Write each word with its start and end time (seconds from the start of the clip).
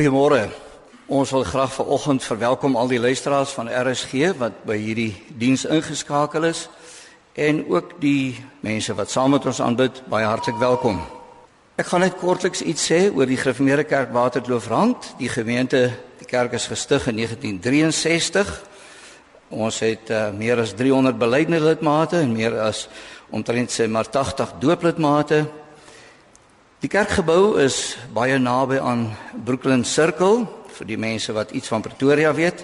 Goeiemôre. 0.00 0.48
Ons 1.12 1.28
wil 1.30 1.42
graag 1.44 1.74
vanoggend 1.76 2.24
verwelkom 2.24 2.76
al 2.76 2.88
die 2.88 3.00
luisteraars 3.00 3.50
van 3.52 3.68
RSG 3.68 4.30
wat 4.40 4.62
by 4.64 4.78
hierdie 4.80 5.10
diens 5.36 5.66
ingeskakel 5.68 6.46
is 6.48 6.62
en 7.36 7.60
ook 7.68 7.98
die 8.00 8.40
mense 8.64 8.96
wat 8.96 9.12
saam 9.12 9.34
met 9.36 9.44
ons 9.44 9.60
aanbid, 9.60 10.00
baie 10.08 10.24
hartlik 10.24 10.56
welkom. 10.56 11.02
Ek 11.76 11.92
gaan 11.92 12.00
net 12.00 12.16
kortliks 12.16 12.64
iets 12.64 12.86
sê 12.88 13.02
oor 13.12 13.28
die 13.28 13.36
Gereformeerde 13.36 13.84
Kerk 13.84 14.16
Waterkloofrand. 14.16 15.10
Die 15.20 15.28
gemeente, 15.28 15.90
die 16.16 16.30
kerk 16.32 16.56
is 16.56 16.70
gestig 16.72 17.04
in 17.12 17.20
1963. 17.20 18.56
Ons 19.52 19.84
het 19.84 20.08
uh, 20.08 20.30
meer 20.32 20.64
as 20.64 20.72
300 20.80 21.20
beleidende 21.20 21.60
lidmate 21.60 22.24
en 22.24 22.32
meer 22.32 22.56
as 22.56 22.86
omtrent 23.28 23.68
sê 23.68 23.84
maar 23.84 24.08
80 24.08 24.56
dooplidmate. 24.64 25.44
Die 26.80 26.88
kerkgebou 26.88 27.58
is 27.60 27.98
baie 28.16 28.38
naby 28.40 28.78
aan 28.80 29.02
Brooklyn 29.44 29.82
Circle 29.84 30.46
vir 30.78 30.86
die 30.88 30.96
mense 30.96 31.34
wat 31.36 31.50
iets 31.52 31.68
van 31.68 31.82
Pretoria 31.84 32.30
weet. 32.32 32.62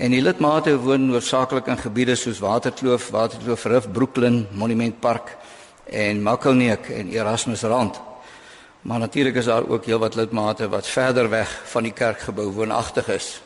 En 0.00 0.14
die 0.16 0.22
lidmate 0.22 0.72
woon 0.80 1.10
hoofsaaklik 1.12 1.68
in 1.68 1.76
gebiede 1.76 2.16
soos 2.16 2.40
Waterkloof, 2.40 3.10
Waterkloof 3.12 3.66
Rif, 3.68 3.90
Brooklyn, 3.92 4.46
Monument 4.56 4.96
Park 5.04 5.34
en 5.84 6.24
Makkelneek 6.24 6.88
en 6.88 7.12
Erasmusrand. 7.12 8.00
Maar 8.88 9.04
natuurlik 9.04 9.36
is 9.36 9.52
daar 9.52 9.68
ook 9.68 9.84
heelwat 9.84 10.16
lidmate 10.16 10.72
wat 10.72 10.88
verder 10.88 11.28
weg 11.28 11.60
van 11.76 11.84
die 11.84 11.92
kerkgebou 11.92 12.48
woonagtig 12.56 13.12
is. 13.12 13.42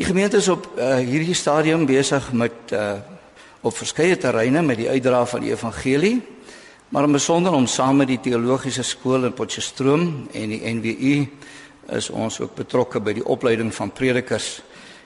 Die 0.00 0.08
gemeente 0.08 0.40
is 0.40 0.48
op 0.48 0.70
uh, 0.78 0.94
hierdie 1.04 1.36
stadium 1.36 1.84
besig 1.84 2.32
met 2.32 2.72
uh, 2.72 2.94
op 3.60 3.76
verskeie 3.76 4.16
terreine 4.16 4.62
met 4.62 4.80
die 4.80 4.88
uitdra 4.88 5.26
van 5.26 5.44
die 5.44 5.52
evangelie 5.52 6.22
Maar 6.92 7.02
in 7.02 7.12
besonder 7.12 7.52
om 7.52 7.66
saam 7.66 7.96
met 7.96 8.10
die 8.10 8.20
teologiese 8.20 8.82
skool 8.84 9.24
in 9.24 9.32
Potchefstroom 9.32 10.26
en 10.36 10.50
die 10.52 10.60
NWU 10.74 11.14
is 11.96 12.10
ons 12.12 12.36
ook 12.42 12.52
betrokke 12.58 13.00
by 13.00 13.14
die 13.16 13.24
opleiding 13.24 13.70
van 13.72 13.94
predikers 13.96 14.58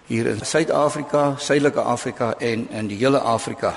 hier 0.09 0.27
in 0.33 0.41
Suid-Afrika, 0.43 1.37
Suidelike 1.39 1.85
Afrika 1.87 2.33
en 2.43 2.65
in 2.75 2.91
die 2.91 2.99
hele 2.99 3.21
Afrika. 3.23 3.71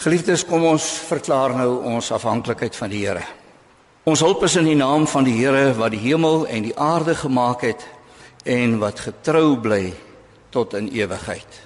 Geliefdes, 0.00 0.46
kom 0.48 0.64
ons 0.70 0.86
verklaar 1.10 1.52
nou 1.58 1.68
ons 1.92 2.08
afhanklikheid 2.16 2.76
van 2.80 2.96
die 2.96 3.02
Here. 3.04 3.26
Ons 4.08 4.24
hulp 4.24 4.46
is 4.48 4.56
in 4.56 4.70
die 4.70 4.78
naam 4.80 5.04
van 5.04 5.28
die 5.28 5.36
Here 5.36 5.74
wat 5.76 5.92
die 5.92 6.00
hemel 6.06 6.46
en 6.48 6.64
die 6.64 6.76
aarde 6.80 7.12
gemaak 7.12 7.66
het 7.68 7.84
en 8.48 8.78
wat 8.80 9.04
getrou 9.04 9.58
bly 9.60 9.92
tot 10.48 10.72
in 10.80 10.88
ewigheid. 10.96 11.60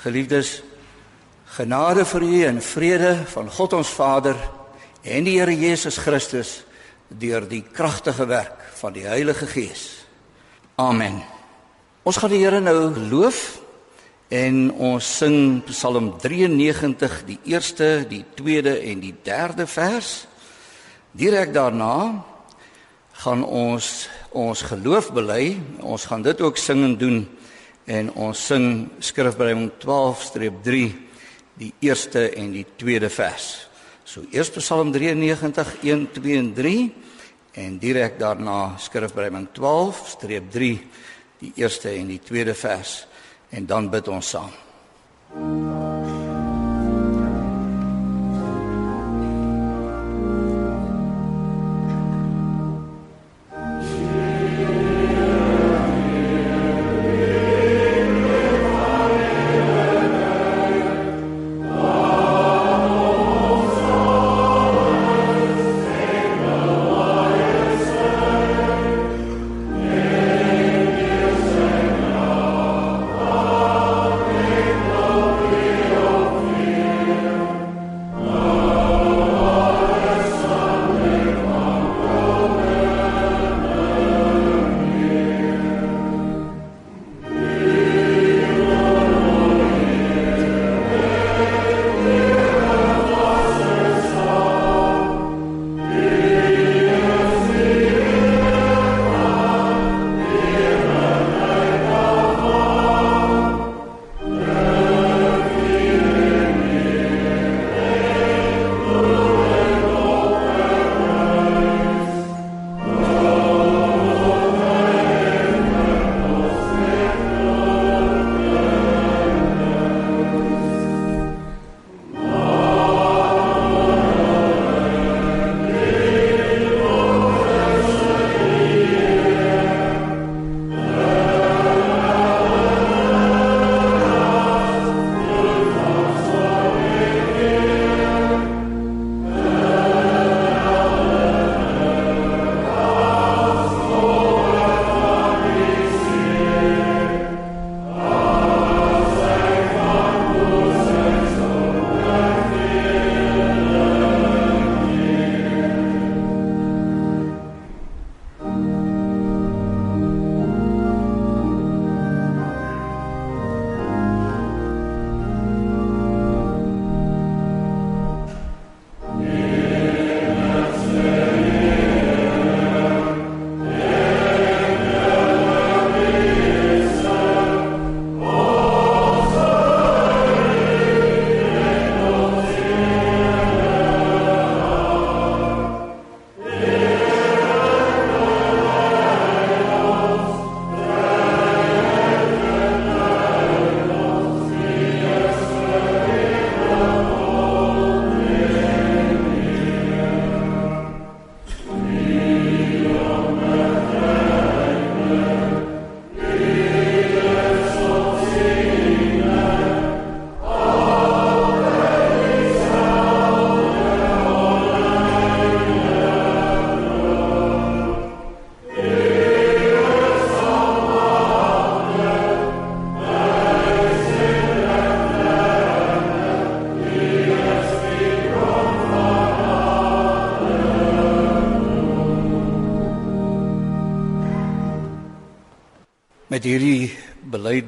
Geliefdes, 0.00 0.62
Genade 1.48 2.04
vir 2.04 2.22
u 2.22 2.42
en 2.44 2.58
vrede 2.60 3.14
van 3.32 3.46
God 3.50 3.72
ons 3.78 3.88
Vader 3.96 4.36
en 5.00 5.24
die 5.24 5.38
Here 5.38 5.54
Jesus 5.56 5.96
Christus 5.96 6.50
deur 7.08 7.46
die 7.48 7.62
kragtige 7.64 8.26
werk 8.28 8.66
van 8.76 8.92
die 8.92 9.06
Heilige 9.08 9.48
Gees. 9.48 10.04
Amen. 10.76 11.22
Ons 12.04 12.20
gaan 12.20 12.34
die 12.34 12.42
Here 12.42 12.60
nou 12.60 12.92
loof 13.08 13.40
en 14.28 14.68
ons 14.76 15.08
sing 15.22 15.64
Psalm 15.70 16.12
93 16.20 17.16
die 17.24 17.38
eerste, 17.48 18.04
die 18.04 18.26
tweede 18.36 18.76
en 18.84 19.00
die 19.00 19.14
derde 19.24 19.66
vers. 19.66 20.26
Direk 21.16 21.56
daarna 21.56 22.26
gaan 23.24 23.42
ons 23.42 24.10
ons 24.36 24.68
geloof 24.68 25.14
bely. 25.16 25.56
Ons 25.80 26.10
gaan 26.12 26.22
dit 26.22 26.44
ook 26.44 26.60
sing 26.60 26.84
en 26.84 26.96
doen 27.00 27.22
en 27.88 28.12
ons 28.28 28.46
sing 28.52 28.90
skrifbreiding 29.00 29.70
12-3 29.80 31.07
die 31.58 31.72
eerste 31.84 32.28
en 32.30 32.52
die 32.54 32.66
tweede 32.76 33.10
vers. 33.10 33.68
So 34.04 34.24
eers 34.32 34.50
Psalm 34.56 34.92
93 34.94 35.82
1 35.82 36.06
2 36.14 36.38
en 36.38 36.52
3 36.54 36.76
en 37.64 37.78
direk 37.82 38.18
daarna 38.20 38.76
skrifbreuking 38.78 39.48
12-3 39.58 40.70
die 41.38 41.52
eerste 41.54 41.90
en 41.90 42.14
die 42.14 42.22
tweede 42.22 42.54
vers 42.54 43.02
en 43.50 43.66
dan 43.66 43.90
bid 43.90 44.08
ons 44.08 44.34
saam. 44.36 44.54
Met 45.34 46.27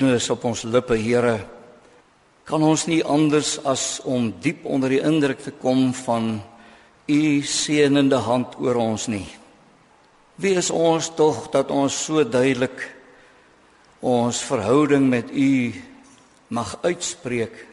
belydenis 0.00 0.31
op 0.32 0.47
ons 0.49 0.62
lippe, 0.64 0.97
Here, 0.97 1.43
kan 2.49 2.62
ons 2.64 2.87
nie 2.88 3.02
anders 3.05 3.58
as 3.69 4.00
om 4.08 4.31
diep 4.41 4.64
onder 4.64 4.88
die 4.88 5.02
indruk 5.05 5.43
te 5.44 5.52
kom 5.52 5.93
van 6.06 6.41
u 7.05 7.43
seënende 7.44 8.17
hand 8.25 8.56
oor 8.64 8.81
ons 8.81 9.11
nie. 9.12 9.29
Wie 10.41 10.55
is 10.56 10.70
ons 10.73 11.11
tog 11.19 11.50
dat 11.52 11.69
ons 11.69 11.93
so 11.93 12.25
duidelik 12.25 12.81
ons 14.00 14.41
verhouding 14.41 15.05
met 15.12 15.29
u 15.37 15.75
mag 16.49 16.79
uitspreek? 16.81 17.67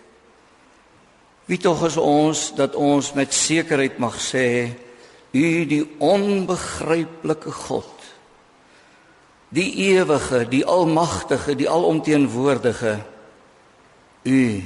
Wie 1.47 1.61
tog 1.63 1.85
is 1.87 1.95
ons 1.95 2.49
dat 2.59 2.75
ons 2.75 3.13
met 3.15 3.31
sekerheid 3.31 4.01
mag 4.03 4.19
sê 4.19 4.75
u 5.31 5.47
die 5.69 5.85
onbegryplike 6.03 7.55
God 7.63 7.96
die 9.49 9.73
ewige, 9.73 10.45
die 10.49 10.65
almagtige, 10.65 11.55
die 11.55 11.69
alomteenwoordige. 11.69 12.99
U 14.23 14.63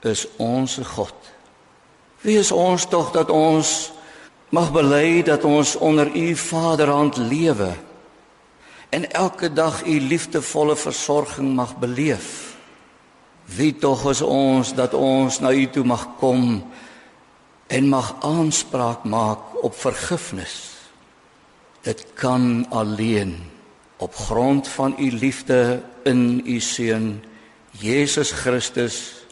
is 0.00 0.26
ons 0.36 0.78
God. 0.94 1.14
Wie 2.22 2.38
is 2.38 2.52
ons 2.52 2.86
tog 2.86 3.10
dat 3.12 3.30
ons 3.30 3.92
mag 4.52 4.72
bely 4.72 5.22
dat 5.24 5.44
ons 5.44 5.76
onder 5.76 6.10
u 6.16 6.36
Vaderhand 6.36 7.16
lewe 7.16 7.72
en 8.92 9.10
elke 9.10 9.48
dag 9.52 9.86
u 9.86 10.00
liefdevolle 10.00 10.76
versorging 10.76 11.54
mag 11.56 11.76
beleef. 11.80 12.56
Wie 13.44 13.72
tog 13.76 14.04
is 14.10 14.20
ons 14.20 14.74
dat 14.76 14.94
ons 14.94 15.40
na 15.40 15.52
u 15.52 15.64
toe 15.72 15.84
mag 15.84 16.04
kom 16.20 16.60
en 17.66 17.88
mag 17.88 18.14
aanspraak 18.20 19.04
maak 19.08 19.64
op 19.64 19.74
vergifnis. 19.74 20.76
Dit 21.80 22.06
kan 22.14 22.66
alleen 22.70 23.40
op 24.02 24.14
grond 24.14 24.68
van 24.68 24.94
u 24.98 25.10
liefde 25.10 25.82
in 26.02 26.42
u 26.46 26.60
seun 26.60 27.24
Jesus 27.70 28.30
Christus 28.30 29.24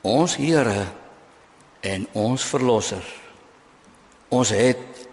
ons 0.00 0.36
Here 0.36 0.84
en 1.80 2.06
ons 2.12 2.44
verlosser. 2.44 3.02
Ons 4.28 4.48
het 4.54 5.08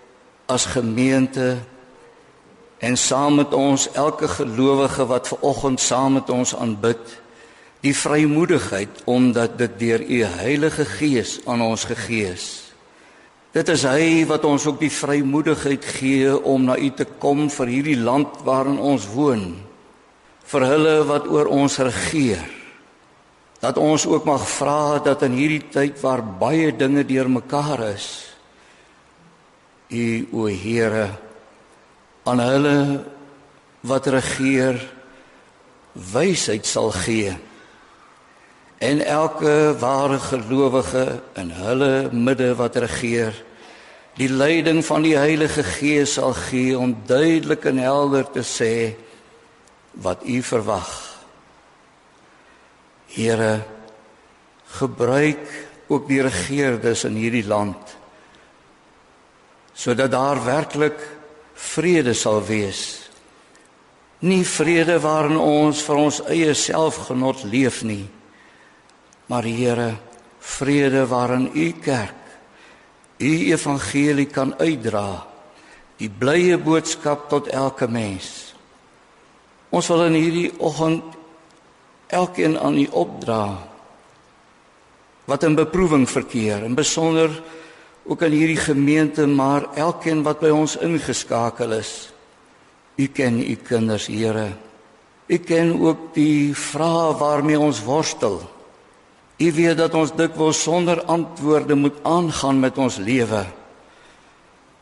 as 0.46 0.66
gemeente 0.66 1.58
en 2.78 2.98
saam 2.98 3.42
met 3.42 3.54
ons 3.54 3.90
elke 3.92 4.28
gelowige 4.28 5.06
wat 5.06 5.28
ver 5.28 5.42
oggend 5.42 5.82
saam 5.82 6.14
met 6.14 6.30
ons 6.30 6.56
aanbid 6.56 7.18
die 7.82 7.96
vrymoedigheid 7.96 9.02
omdat 9.06 9.58
dit 9.58 9.80
deur 9.80 10.02
u 10.02 10.24
Heilige 10.24 10.86
Gees 10.86 11.40
aan 11.46 11.62
ons 11.62 11.84
gegee 11.90 12.32
is. 12.38 12.69
Dit 13.50 13.70
is 13.74 13.82
hy 13.90 14.28
wat 14.30 14.44
ons 14.46 14.68
ook 14.70 14.78
die 14.78 14.94
vrymoedigheid 14.94 15.86
gee 15.98 16.36
om 16.38 16.68
na 16.68 16.76
u 16.78 16.90
te 16.94 17.08
kom 17.18 17.48
vir 17.50 17.72
hierdie 17.74 17.98
land 17.98 18.44
waarin 18.46 18.78
ons 18.78 19.08
woon. 19.10 19.56
Vir 20.50 20.66
hulle 20.70 20.96
wat 21.10 21.26
oor 21.34 21.50
ons 21.50 21.80
regeer. 21.82 22.46
Dat 23.60 23.82
ons 23.82 24.06
ook 24.06 24.28
mag 24.30 24.46
vra 24.48 25.00
dat 25.04 25.26
in 25.26 25.34
hierdie 25.36 25.66
tyd 25.74 25.98
waar 26.04 26.22
baie 26.22 26.70
dinge 26.72 27.04
deurmekaar 27.04 27.82
is, 27.90 28.08
u 29.90 30.30
o 30.32 30.46
Here 30.46 31.10
aan 32.30 32.40
hulle 32.40 32.78
wat 33.82 34.08
regeer 34.14 34.78
wysheid 36.14 36.68
sal 36.70 36.92
gee 36.94 37.34
en 38.80 39.06
elke 39.06 39.76
ware 39.80 40.20
gelowige 40.20 41.22
in 41.34 41.52
hulle 41.52 42.10
midde 42.16 42.54
wat 42.56 42.76
regeer 42.80 43.36
die 44.16 44.30
leiding 44.32 44.80
van 44.86 45.04
die 45.04 45.18
Heilige 45.20 45.64
Gees 45.64 46.14
sal 46.16 46.34
gee 46.36 46.78
om 46.80 46.96
duidelik 47.08 47.66
en 47.68 47.80
helder 47.80 48.26
te 48.32 48.44
sê 48.44 48.96
wat 50.00 50.24
u 50.28 50.42
verwag. 50.44 50.90
Here 53.16 53.62
gebruik 54.80 55.44
ook 55.88 56.08
die 56.08 56.22
regerders 56.24 57.04
in 57.08 57.20
hierdie 57.20 57.48
land 57.48 57.98
sodat 59.80 60.12
daar 60.12 60.40
werklik 60.44 61.00
vrede 61.56 62.14
sal 62.14 62.42
wees. 62.44 63.08
Nie 64.20 64.44
vrede 64.44 65.00
waarin 65.00 65.40
ons 65.40 65.84
vir 65.88 66.00
ons 66.00 66.20
eie 66.28 66.52
selfgenot 66.54 67.44
leef 67.48 67.84
nie 67.88 68.04
Maar 69.30 69.46
Here, 69.46 69.94
vrede 70.40 71.06
waarin 71.08 71.52
u 71.54 71.72
kerk 71.72 72.20
u 73.20 73.52
evangelie 73.52 74.26
kan 74.32 74.54
uitdra. 74.58 75.28
Die 76.00 76.10
blye 76.10 76.58
boodskap 76.58 77.28
tot 77.30 77.48
elke 77.52 77.88
mens. 77.92 78.54
Ons 79.70 79.90
wil 79.92 80.06
in 80.08 80.16
hierdie 80.16 80.52
oggend 80.58 81.18
elkeen 82.08 82.56
aan 82.58 82.80
u 82.80 82.88
opdra 82.90 83.44
wat 85.30 85.44
in 85.46 85.54
beproewing 85.54 86.08
verkeer 86.10 86.64
en 86.66 86.74
besonder 86.74 87.30
ook 88.10 88.24
in 88.26 88.34
hierdie 88.34 88.58
gemeente 88.58 89.28
maar 89.28 89.68
elkeen 89.78 90.24
wat 90.26 90.40
by 90.42 90.50
ons 90.50 90.80
ingeskakel 90.82 91.76
is. 91.78 92.10
U 92.98 93.06
ken 93.14 93.38
u 93.38 93.56
kinders, 93.56 94.08
Here. 94.10 94.48
U 95.28 95.38
ken 95.38 95.76
ook 95.78 96.16
die 96.16 96.56
vrae 96.56 97.14
waarmee 97.20 97.60
ons 97.60 97.84
worstel. 97.86 98.42
U 99.40 99.52
weet 99.56 99.78
dat 99.80 99.94
ons 99.96 100.12
dikwels 100.12 100.62
sonder 100.62 101.00
antwoorde 101.08 101.76
moet 101.76 101.96
aangaan 102.04 102.60
met 102.60 102.78
ons 102.78 102.98
lewe. 103.00 103.46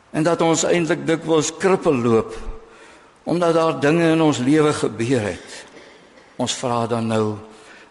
En 0.10 0.26
dat 0.26 0.42
ons 0.42 0.64
eintlik 0.66 1.06
dikwels 1.06 1.54
krippel 1.62 1.96
loop 1.96 2.38
omdat 3.28 3.54
daar 3.54 3.80
dinge 3.80 4.06
in 4.14 4.22
ons 4.24 4.38
lewe 4.40 4.72
gebeur 4.74 5.26
het. 5.28 5.56
Ons 6.40 6.54
vra 6.56 6.86
dan 6.88 7.10
nou, 7.12 7.36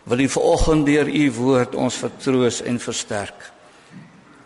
wil 0.08 0.23
U 0.25 0.28
vanoggend 0.32 0.87
deur 0.88 1.11
U 1.12 1.25
woord 1.37 1.75
ons 1.76 1.99
vertroos 2.00 2.62
en 2.64 2.78
versterk. 2.80 3.50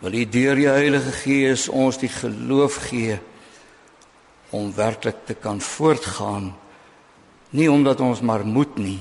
Wil 0.03 0.17
U 0.19 0.25
deur 0.35 0.59
die 0.59 0.67
Heilige 0.67 1.13
Gees 1.21 1.69
ons 1.69 2.01
die 2.01 2.11
geloof 2.11 2.75
gee 2.89 3.15
om 4.51 4.73
werklik 4.75 5.23
te 5.29 5.37
kan 5.39 5.61
voortgaan, 5.63 6.51
nie 7.55 7.69
omdat 7.71 8.03
ons 8.03 8.19
maar 8.19 8.43
moet 8.43 8.75
nie, 8.75 8.99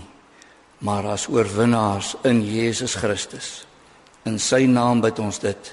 maar 0.81 1.07
as 1.13 1.29
oorwinnaars 1.29 2.15
in 2.25 2.41
Jesus 2.45 2.95
Christus. 2.97 3.67
In 4.25 4.39
sy 4.41 4.65
naam 4.65 5.03
bid 5.05 5.19
ons 5.21 5.41
dit. 5.41 5.73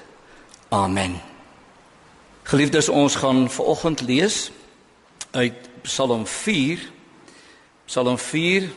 Amen. 0.76 1.16
Geliefdes, 2.48 2.90
ons 2.90 3.16
gaan 3.16 3.46
vanoggend 3.52 4.04
lees 4.08 4.50
uit 5.32 5.70
Psalm 5.88 6.26
4. 6.28 6.84
Psalm 7.88 8.18
4. 8.20 8.68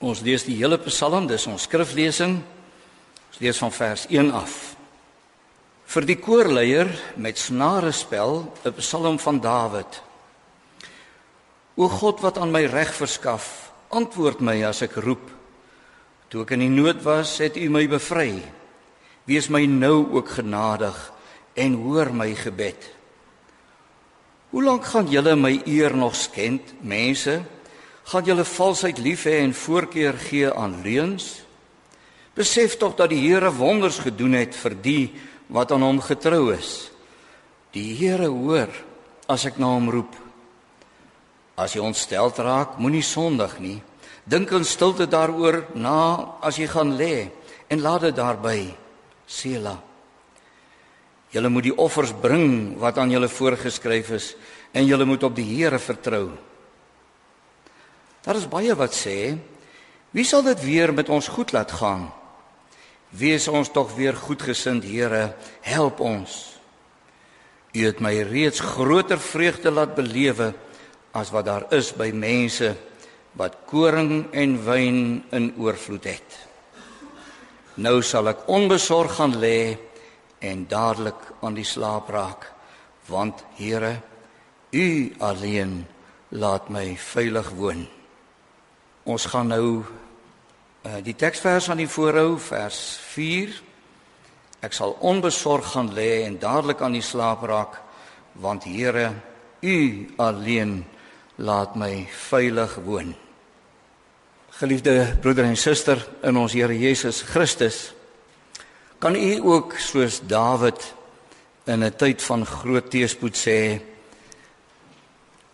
Ons 0.00 0.20
lees 0.24 0.44
die 0.48 0.56
hele 0.56 0.78
Psalm, 0.88 1.28
dis 1.28 1.46
ons 1.48 1.68
skriflesing. 1.68 2.38
Ons 3.28 3.40
lees 3.40 3.60
van 3.60 3.72
vers 3.72 4.06
1 4.08 4.32
af. 4.32 4.56
Vir 5.86 6.08
die 6.08 6.18
koorleier 6.18 6.90
met 7.20 7.38
snare 7.38 7.92
spel, 7.92 8.52
'n 8.64 8.74
Psalm 8.80 9.18
van 9.18 9.40
Dawid. 9.40 10.02
O 11.76 11.88
God 11.88 12.20
wat 12.20 12.38
aan 12.38 12.50
my 12.50 12.64
reg 12.64 12.94
verskaf, 12.94 13.65
Antwoord 13.94 14.40
my 14.42 14.58
as 14.66 14.82
ek 14.82 14.98
roep. 15.04 15.30
Toe 16.30 16.42
ek 16.42 16.56
in 16.56 16.64
die 16.64 16.72
nood 16.72 17.04
was, 17.06 17.36
het 17.38 17.58
U 17.60 17.68
my 17.70 17.84
bevry. 17.90 18.42
Wees 19.26 19.48
my 19.50 19.62
nou 19.70 20.06
ook 20.18 20.36
genadig 20.38 20.96
en 21.54 21.78
hoor 21.82 22.10
my 22.14 22.32
gebed. 22.34 22.90
Hoe 24.50 24.62
lank 24.62 24.86
gaan 24.90 25.10
julle 25.10 25.36
my 25.38 25.52
eer 25.66 25.94
nog 25.96 26.14
skend, 26.18 26.74
mense? 26.82 27.40
Gaan 28.06 28.26
julle 28.26 28.44
valsheid 28.46 28.98
lief 29.02 29.26
hê 29.26 29.40
en 29.42 29.54
voorkeur 29.54 30.18
gee 30.18 30.50
aan 30.50 30.78
leuns? 30.84 31.42
Besef 32.36 32.76
tog 32.78 32.94
dat 32.98 33.10
die 33.10 33.22
Here 33.24 33.50
wonders 33.54 33.98
gedoen 34.04 34.36
het 34.38 34.54
vir 34.54 34.76
die 34.82 35.04
wat 35.48 35.72
aan 35.72 35.82
hom 35.86 36.02
getrou 36.04 36.52
is. 36.54 36.90
Die 37.74 37.94
Here 37.96 38.28
hoor 38.30 38.70
as 39.30 39.46
ek 39.48 39.58
na 39.58 39.72
hom 39.74 39.90
roep. 39.90 40.25
As 41.56 41.72
jy 41.72 41.80
ontstel 41.80 42.32
raak, 42.36 42.76
moenie 42.78 43.04
sondig 43.04 43.56
nie. 43.64 43.80
Dink 44.28 44.50
in 44.52 44.64
stilte 44.64 45.06
daaroor 45.08 45.64
na 45.74 46.36
as 46.44 46.58
jy 46.60 46.66
gaan 46.68 46.96
lê 46.98 47.30
en 47.72 47.80
laat 47.80 48.08
dit 48.08 48.16
daarby. 48.16 48.74
Sela. 49.26 49.74
Julle 51.32 51.48
moet 51.50 51.66
die 51.66 51.74
offers 51.74 52.12
bring 52.12 52.76
wat 52.78 52.98
aan 52.98 53.10
julle 53.10 53.28
voorgeskryf 53.28 54.10
is 54.14 54.34
en 54.76 54.86
julle 54.86 55.06
moet 55.08 55.24
op 55.26 55.34
die 55.34 55.46
Here 55.46 55.78
vertrou. 55.78 56.30
Daar 58.26 58.38
is 58.38 58.48
baie 58.50 58.74
wat 58.74 58.94
sê, 58.94 59.36
wie 60.12 60.24
sal 60.24 60.44
dit 60.46 60.60
weer 60.62 60.92
met 60.92 61.08
ons 61.08 61.28
goed 61.28 61.52
laat 61.54 61.72
gaan? 61.78 62.08
Wees 63.16 63.46
ons 63.48 63.70
tog 63.72 63.94
weer 63.94 64.16
goedgesind, 64.18 64.84
Here, 64.84 65.36
help 65.62 66.00
ons. 66.00 66.56
U 67.76 67.84
het 67.84 68.00
my 68.00 68.14
reeds 68.26 68.60
groter 68.60 69.20
vreugde 69.20 69.70
laat 69.70 69.94
belewe 69.94 70.52
as 71.16 71.32
wat 71.32 71.48
daar 71.48 71.64
is 71.72 71.94
by 71.96 72.10
mense 72.12 72.74
wat 73.36 73.56
koring 73.68 74.28
en 74.32 74.56
wyn 74.64 75.00
in 75.36 75.50
oorvloed 75.60 76.04
het. 76.08 76.36
Nou 77.80 78.00
sal 78.04 78.32
ek 78.32 78.46
onbesorg 78.52 79.18
gaan 79.18 79.36
lê 79.40 79.76
en 80.44 80.64
dadelik 80.68 81.20
aan 81.44 81.56
die 81.56 81.66
slaap 81.66 82.08
raak, 82.12 82.48
want 83.08 83.44
Here, 83.56 83.98
U 84.72 85.12
alleen 85.20 85.84
laat 86.36 86.68
my 86.72 86.96
veilig 87.00 87.50
woon. 87.56 87.86
Ons 89.04 89.28
gaan 89.30 89.52
nou 89.52 89.68
uh, 89.84 90.98
die 91.04 91.14
teksvers 91.14 91.68
aan 91.70 91.80
die 91.80 91.88
voorhou, 91.88 92.36
vers 92.40 92.80
4. 93.12 93.54
Ek 94.66 94.74
sal 94.74 94.96
onbesorg 95.04 95.68
gaan 95.76 95.92
lê 95.94 96.26
en 96.26 96.40
dadelik 96.40 96.82
aan 96.82 96.96
die 96.96 97.04
slaap 97.04 97.44
raak, 97.46 97.80
want 98.40 98.64
Here, 98.64 99.12
U 99.60 99.78
alleen 100.20 100.84
laat 101.36 101.76
my 101.76 102.06
veilig 102.28 102.74
woon. 102.84 103.14
Geliefde 104.56 105.16
broeder 105.20 105.44
en 105.44 105.56
suster 105.56 106.00
in 106.22 106.36
ons 106.36 106.52
Here 106.52 106.78
Jesus 106.78 107.20
Christus, 107.22 107.92
kan 108.98 109.16
u 109.16 109.40
ook 109.44 109.76
soos 109.78 110.20
Dawid 110.24 110.94
in 111.66 111.84
'n 111.84 111.96
tyd 111.96 112.22
van 112.22 112.46
groot 112.46 112.90
teëspoed 112.90 113.36
sê: 113.36 113.80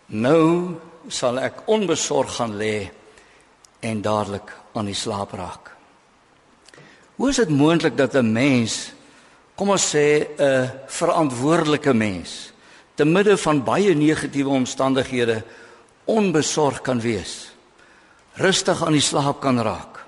Nou 0.05 0.75
sal 1.07 1.39
ek 1.39 1.67
onbesorg 1.67 2.35
gaan 2.35 2.55
lê 2.57 2.89
en 3.79 4.01
dadelik 4.01 4.53
aan 4.73 4.85
die 4.85 4.95
slaap 4.95 5.31
raak. 5.31 5.71
Hoe 7.15 7.29
is 7.29 7.35
dit 7.35 7.49
moontlik 7.49 7.97
dat 7.97 8.15
'n 8.15 8.31
mens, 8.31 8.93
kom 9.55 9.69
ons 9.69 9.95
sê 9.95 10.27
'n 10.37 10.71
verantwoordelike 10.87 11.93
mens, 11.93 12.53
te 12.95 13.05
midde 13.05 13.37
van 13.37 13.63
baie 13.63 13.95
negatiewe 13.95 14.49
omstandighede 14.49 15.43
onbesorg 16.05 16.81
kan 16.81 17.01
wees? 17.01 17.51
Rustig 18.33 18.81
aan 18.83 18.95
die 18.97 19.03
slaap 19.03 19.41
kan 19.41 19.59
raak. 19.61 19.99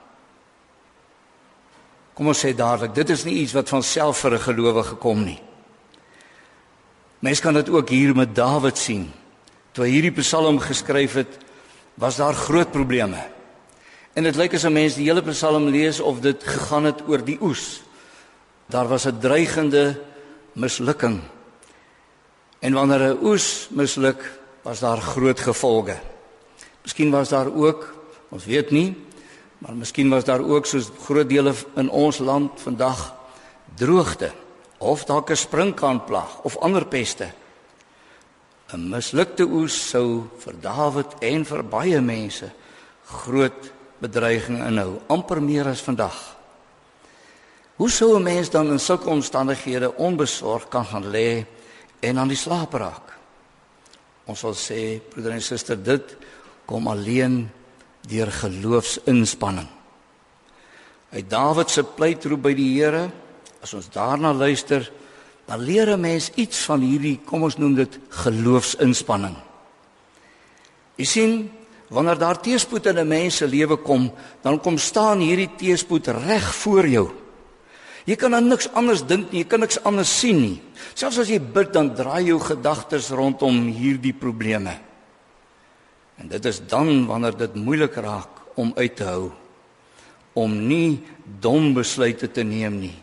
Kom 2.16 2.28
ons 2.32 2.46
sê 2.46 2.54
dadelik, 2.56 2.94
dit 2.96 3.10
is 3.10 3.25
nie 3.28 3.42
iets 3.44 3.54
wat 3.54 3.70
van 3.70 3.84
self 3.84 4.24
vir 4.24 4.34
'n 4.34 4.48
gelowige 4.48 4.96
kom 4.96 5.24
nie. 5.24 5.42
Mens 7.20 7.40
kan 7.40 7.54
dit 7.54 7.70
ook 7.70 7.90
hier 7.90 8.16
met 8.16 8.36
Dawid 8.36 8.78
sien. 8.78 9.12
Toe 9.72 9.86
hy 9.86 9.92
hierdie 9.92 10.22
Psalm 10.22 10.60
geskryf 10.60 11.14
het, 11.14 11.38
was 11.96 12.16
daar 12.16 12.34
groot 12.34 12.72
probleme. 12.72 13.20
En 14.14 14.24
dit 14.24 14.36
lyk 14.36 14.54
as 14.54 14.64
'n 14.64 14.74
mens 14.74 14.96
die 14.96 15.06
hele 15.06 15.22
Psalm 15.22 15.68
lees 15.68 16.00
of 16.00 16.20
dit 16.20 16.44
gegaan 16.44 16.86
het 16.86 17.02
oor 17.08 17.24
die 17.24 17.38
oes. 17.42 17.82
Daar 18.70 18.88
was 18.88 19.06
'n 19.06 19.20
dreigende 19.20 20.02
mislukking. 20.54 21.22
En 22.60 22.74
wanneer 22.74 23.14
'n 23.14 23.24
oes 23.24 23.68
misluk, 23.72 24.24
was 24.65 24.79
daar 24.81 24.98
groot 24.98 25.39
gevolge. 25.39 26.00
Miskien 26.81 27.12
was 27.12 27.29
daar 27.29 27.53
ook, 27.53 27.86
ons 28.29 28.45
weet 28.45 28.72
nie, 28.74 28.95
maar 29.62 29.75
miskien 29.77 30.10
was 30.10 30.25
daar 30.25 30.41
ook 30.41 30.65
soos 30.65 30.89
groot 31.05 31.29
dele 31.29 31.53
in 31.77 31.89
ons 31.89 32.17
land 32.17 32.62
vandag 32.62 33.13
droogte 33.77 34.31
of 34.77 35.05
dalk 35.05 35.29
'n 35.29 35.36
sprinkaanplag 35.36 36.41
of 36.41 36.57
ander 36.57 36.86
peste. 36.86 37.29
'n 38.74 38.89
Mislukte 38.89 39.45
oes 39.45 39.89
sou 39.89 40.29
vir 40.38 40.53
Dawid 40.62 41.13
en 41.19 41.45
vir 41.45 41.63
baie 41.63 42.01
mense 42.01 42.50
groot 43.05 43.72
bedreiging 44.01 44.65
inhou, 44.67 45.00
amper 45.07 45.41
meer 45.41 45.67
as 45.67 45.81
vandag. 45.81 46.36
Hoe 47.75 47.89
sou 47.89 48.17
'n 48.17 48.24
mens 48.24 48.50
dan 48.50 48.72
in 48.72 48.79
sulke 48.79 49.10
omstandighede 49.10 49.95
onbesorg 49.95 50.67
kan 50.67 50.86
gaan 50.86 51.12
lê 51.12 51.45
en 52.00 52.17
aan 52.17 52.27
die 52.27 52.38
slaap 52.38 52.74
raak? 52.74 53.04
Ons 54.25 54.41
sal 54.41 54.55
sê, 54.58 54.79
broeder 55.00 55.36
en 55.36 55.44
suster, 55.44 55.77
dit 55.77 56.15
kom 56.65 56.88
alleen 56.89 57.44
deur 58.10 58.32
geloofsinspanning. 58.32 59.67
Uit 61.13 61.27
Dawid 61.29 61.70
se 61.70 61.84
pleitroep 61.86 62.41
by 62.48 62.53
die 62.58 62.72
Here, 62.74 63.05
as 63.62 63.74
ons 63.77 63.89
daarna 63.94 64.34
luister, 64.34 64.89
dan 65.46 65.62
leer 65.62 65.94
'n 65.94 66.01
mens 66.01 66.32
iets 66.36 66.65
van 66.65 66.82
hierdie, 66.82 67.20
kom 67.25 67.44
ons 67.44 67.58
noem 67.58 67.75
dit 67.75 68.00
geloofsinspanning. 68.10 69.36
Jy 70.98 71.05
sien, 71.05 71.51
wanneer 71.89 72.17
daar 72.17 72.41
teëspoed 72.41 72.86
in 72.86 73.00
'n 73.00 73.08
mens 73.08 73.38
se 73.38 73.48
lewe 73.48 73.77
kom, 73.77 74.12
dan 74.41 74.60
kom 74.60 74.77
staan 74.77 75.20
hierdie 75.20 75.50
teëspoed 75.58 76.08
reg 76.08 76.55
voor 76.55 76.88
jou. 76.88 77.25
Jy 78.05 78.15
kan 78.21 78.35
aan 78.38 78.50
niks 78.51 78.67
anders 78.77 79.01
dink 79.07 79.31
nie, 79.31 79.41
jy 79.41 79.50
kan 79.50 79.63
niks 79.65 79.79
anders 79.81 80.12
sien 80.13 80.38
nie. 80.38 80.57
Selfs 80.93 81.24
as 81.24 81.31
jy 81.31 81.39
bid, 81.41 81.71
dan 81.74 81.95
draai 81.97 82.27
jou 82.27 82.38
gedagtes 82.43 83.09
rondom 83.15 83.65
hierdie 83.74 84.13
probleme. 84.13 84.75
En 86.21 86.29
dit 86.31 86.45
is 86.45 86.62
dan 86.69 87.07
wanneer 87.09 87.35
dit 87.38 87.57
moeilik 87.57 87.97
raak 87.97 88.45
om 88.55 88.71
uit 88.77 88.95
te 88.95 89.07
hou 89.09 89.31
om 90.35 90.51
nie 90.67 91.00
dom 91.41 91.71
besluite 91.75 92.27
te 92.27 92.43
neem 92.43 92.75
nie 92.81 92.95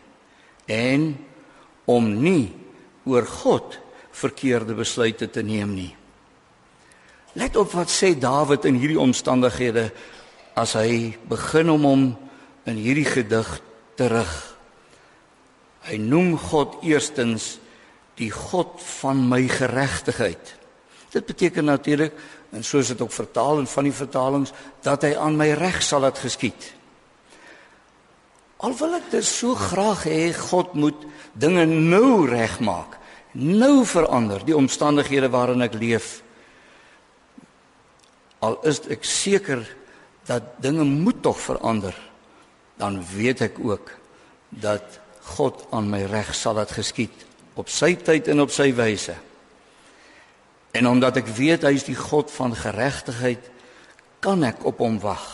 en 0.69 1.13
om 1.89 2.11
nie 2.21 2.53
oor 3.09 3.25
God 3.27 3.79
verkeerde 4.13 4.77
besluite 4.77 5.27
te 5.33 5.43
neem 5.43 5.73
nie. 5.75 5.91
Let 7.41 7.57
op 7.57 7.73
wat 7.73 7.89
sê 7.89 8.13
Dawid 8.13 8.69
in 8.69 8.77
hierdie 8.77 9.01
omstandighede 9.01 9.89
as 10.61 10.77
hy 10.77 11.17
begin 11.29 11.73
om 11.73 11.87
hom 11.89 12.05
in 12.69 12.77
hierdie 12.77 13.09
gedig 13.09 13.49
te 13.97 14.09
rig. 14.13 14.52
Hy 15.89 15.99
noem 15.99 16.37
God 16.39 16.79
eerstens 16.87 17.57
die 18.21 18.31
God 18.31 18.79
van 19.01 19.23
my 19.29 19.41
geregtigheid. 19.51 20.55
Dit 21.13 21.27
beteken 21.27 21.67
natuurlik 21.69 22.15
en 22.53 22.65
soos 22.65 22.93
dit 22.93 23.01
ook 23.01 23.13
vertaal 23.13 23.63
in 23.63 23.69
van 23.69 23.89
die 23.89 23.97
vertalings 23.97 24.53
dat 24.85 25.05
hy 25.07 25.15
aan 25.17 25.37
my 25.41 25.51
reg 25.59 25.81
sal 25.85 26.05
laat 26.05 26.21
geskied. 26.21 26.71
Al 28.63 28.77
wil 28.79 28.95
ek 29.01 29.11
dit 29.11 29.27
so 29.27 29.57
graag 29.59 30.05
hê 30.07 30.31
God 30.37 30.77
moet 30.79 31.07
dinge 31.35 31.65
nou 31.67 32.29
regmaak, 32.31 32.99
nou 33.35 33.83
verander 33.89 34.45
die 34.47 34.57
omstandighede 34.57 35.33
waarin 35.33 35.65
ek 35.67 35.75
leef. 35.81 36.21
Al 38.45 38.61
is 38.69 38.85
ek 38.93 39.03
seker 39.09 39.65
dat 40.29 40.61
dinge 40.63 40.85
moet 40.87 41.23
tog 41.25 41.41
verander, 41.43 41.97
dan 42.79 43.01
weet 43.15 43.43
ek 43.49 43.59
ook 43.59 43.91
dat 44.63 45.01
God 45.37 45.67
aan 45.71 45.91
my 45.91 46.03
reg 46.11 46.33
sal 46.35 46.59
laat 46.59 46.75
geskied 46.75 47.29
op 47.55 47.69
sy 47.69 47.95
tyd 48.01 48.31
en 48.33 48.41
op 48.45 48.53
sy 48.53 48.71
wyse. 48.75 49.15
En 50.73 50.89
omdat 50.89 51.21
ek 51.21 51.29
weet 51.37 51.67
hy 51.69 51.75
is 51.77 51.85
die 51.85 51.99
God 51.99 52.33
van 52.33 52.55
geregtigheid, 52.57 53.45
kan 54.25 54.45
ek 54.47 54.65
op 54.69 54.81
hom 54.81 54.97
wag. 55.03 55.27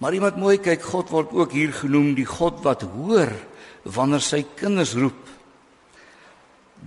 Maar 0.00 0.16
iemand 0.16 0.40
mooi 0.40 0.56
kyk, 0.62 0.82
God 0.82 1.12
word 1.12 1.34
ook 1.36 1.52
hier 1.52 1.72
genoem 1.74 2.14
die 2.16 2.28
God 2.28 2.62
wat 2.64 2.84
hoor 2.94 3.32
wanneer 3.84 4.24
sy 4.24 4.42
kinders 4.56 4.94
roep. 4.96 5.20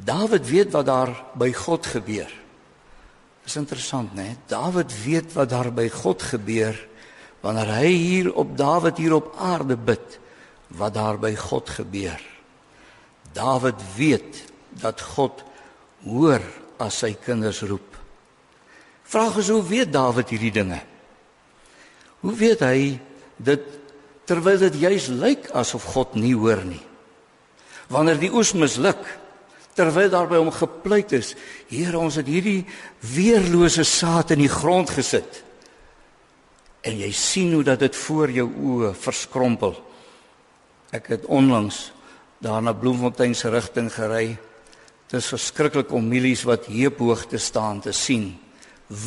Dawid 0.07 0.45
weet 0.49 0.73
wat 0.73 0.87
daar 0.89 1.13
by 1.37 1.51
God 1.53 1.85
gebeur. 1.89 2.29
Dis 3.45 3.57
interessant, 3.57 4.13
né? 4.17 4.35
Dawid 4.49 4.91
weet 5.05 5.33
wat 5.37 5.49
daar 5.53 5.71
by 5.73 5.87
God 5.93 6.25
gebeur 6.33 6.77
wanneer 7.45 7.69
hy 7.77 7.91
hier 7.93 8.29
op 8.33 8.55
Dawid 8.57 8.97
hier 8.99 9.13
op 9.15 9.35
aarde 9.39 9.77
bid, 9.77 10.17
wat 10.75 10.93
daar 10.97 11.19
by 11.19 11.33
God 11.35 11.69
gebeur. 11.69 12.19
Dawid 13.33 13.79
weet 13.95 14.43
dat 14.81 15.01
God 15.15 15.43
hoor 16.03 16.43
as 16.81 16.99
sy 17.03 17.13
kinders 17.23 17.61
roep. 17.65 17.95
Vraag 19.07 19.39
is 19.41 19.49
hoe 19.53 19.63
weet 19.63 19.91
Dawid 19.93 20.29
hierdie 20.33 20.53
dinge? 20.53 20.81
Hoe 22.25 22.35
weet 22.35 22.63
hy 22.65 22.97
dit 23.37 23.63
terwyl 24.27 24.59
dit 24.59 24.81
juis 24.81 25.07
lyk 25.13 25.47
asof 25.55 25.85
God 25.93 26.17
nie 26.19 26.35
hoor 26.35 26.63
nie? 26.67 26.81
Wanneer 27.87 28.19
die 28.19 28.33
oes 28.35 28.51
misluk, 28.57 28.99
terwyl 29.77 30.09
daar 30.11 30.27
by 30.27 30.41
hom 30.41 30.51
gepleit 30.51 31.13
is, 31.15 31.35
Here, 31.69 31.95
ons 31.99 32.17
het 32.19 32.27
hierdie 32.27 32.65
weerlose 33.13 33.85
saad 33.87 34.33
in 34.35 34.43
die 34.43 34.51
grond 34.51 34.91
gesit. 34.91 35.43
En 36.83 36.97
jy 36.99 37.11
sien 37.15 37.53
hoe 37.55 37.63
dat 37.67 37.79
dit 37.85 37.95
voor 37.95 38.31
jou 38.33 38.47
oë 38.47 38.93
verskrompel. 38.97 39.75
Ek 40.91 41.07
het 41.07 41.25
onlangs 41.25 41.91
daar 42.39 42.61
na 42.61 42.73
Bloemfontein 42.73 43.35
se 43.35 43.49
rigting 43.49 43.93
gery 43.93 44.37
Dit 45.07 45.21
is 45.21 45.29
verskriklik 45.31 45.93
om 45.95 46.03
mielies 46.03 46.43
wat 46.43 46.65
heuphoog 46.67 47.29
te 47.31 47.39
staan 47.39 47.79
te 47.79 47.93
sien, 47.95 48.33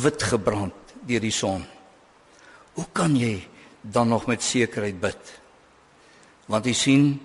wit 0.01 0.23
gebrand 0.25 0.95
deur 1.05 1.21
die 1.21 1.33
son. 1.33 1.61
Hoe 2.73 2.87
kan 2.93 3.13
jy 3.17 3.35
dan 3.81 4.09
nog 4.09 4.25
met 4.29 4.41
sekerheid 4.41 4.97
bid? 5.01 5.33
Want 6.49 6.65
jy 6.65 6.73
sien 6.73 7.19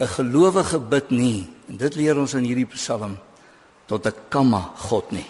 'n 0.00 0.08
gelowige 0.08 0.78
bid 0.78 1.10
nie, 1.10 1.48
en 1.68 1.76
dit 1.76 1.94
leer 1.96 2.18
ons 2.18 2.34
in 2.34 2.44
hierdie 2.44 2.68
Psalm 2.72 3.18
tot 3.86 4.06
'n 4.06 4.14
kamma 4.28 4.72
God 4.88 5.12
nie. 5.12 5.28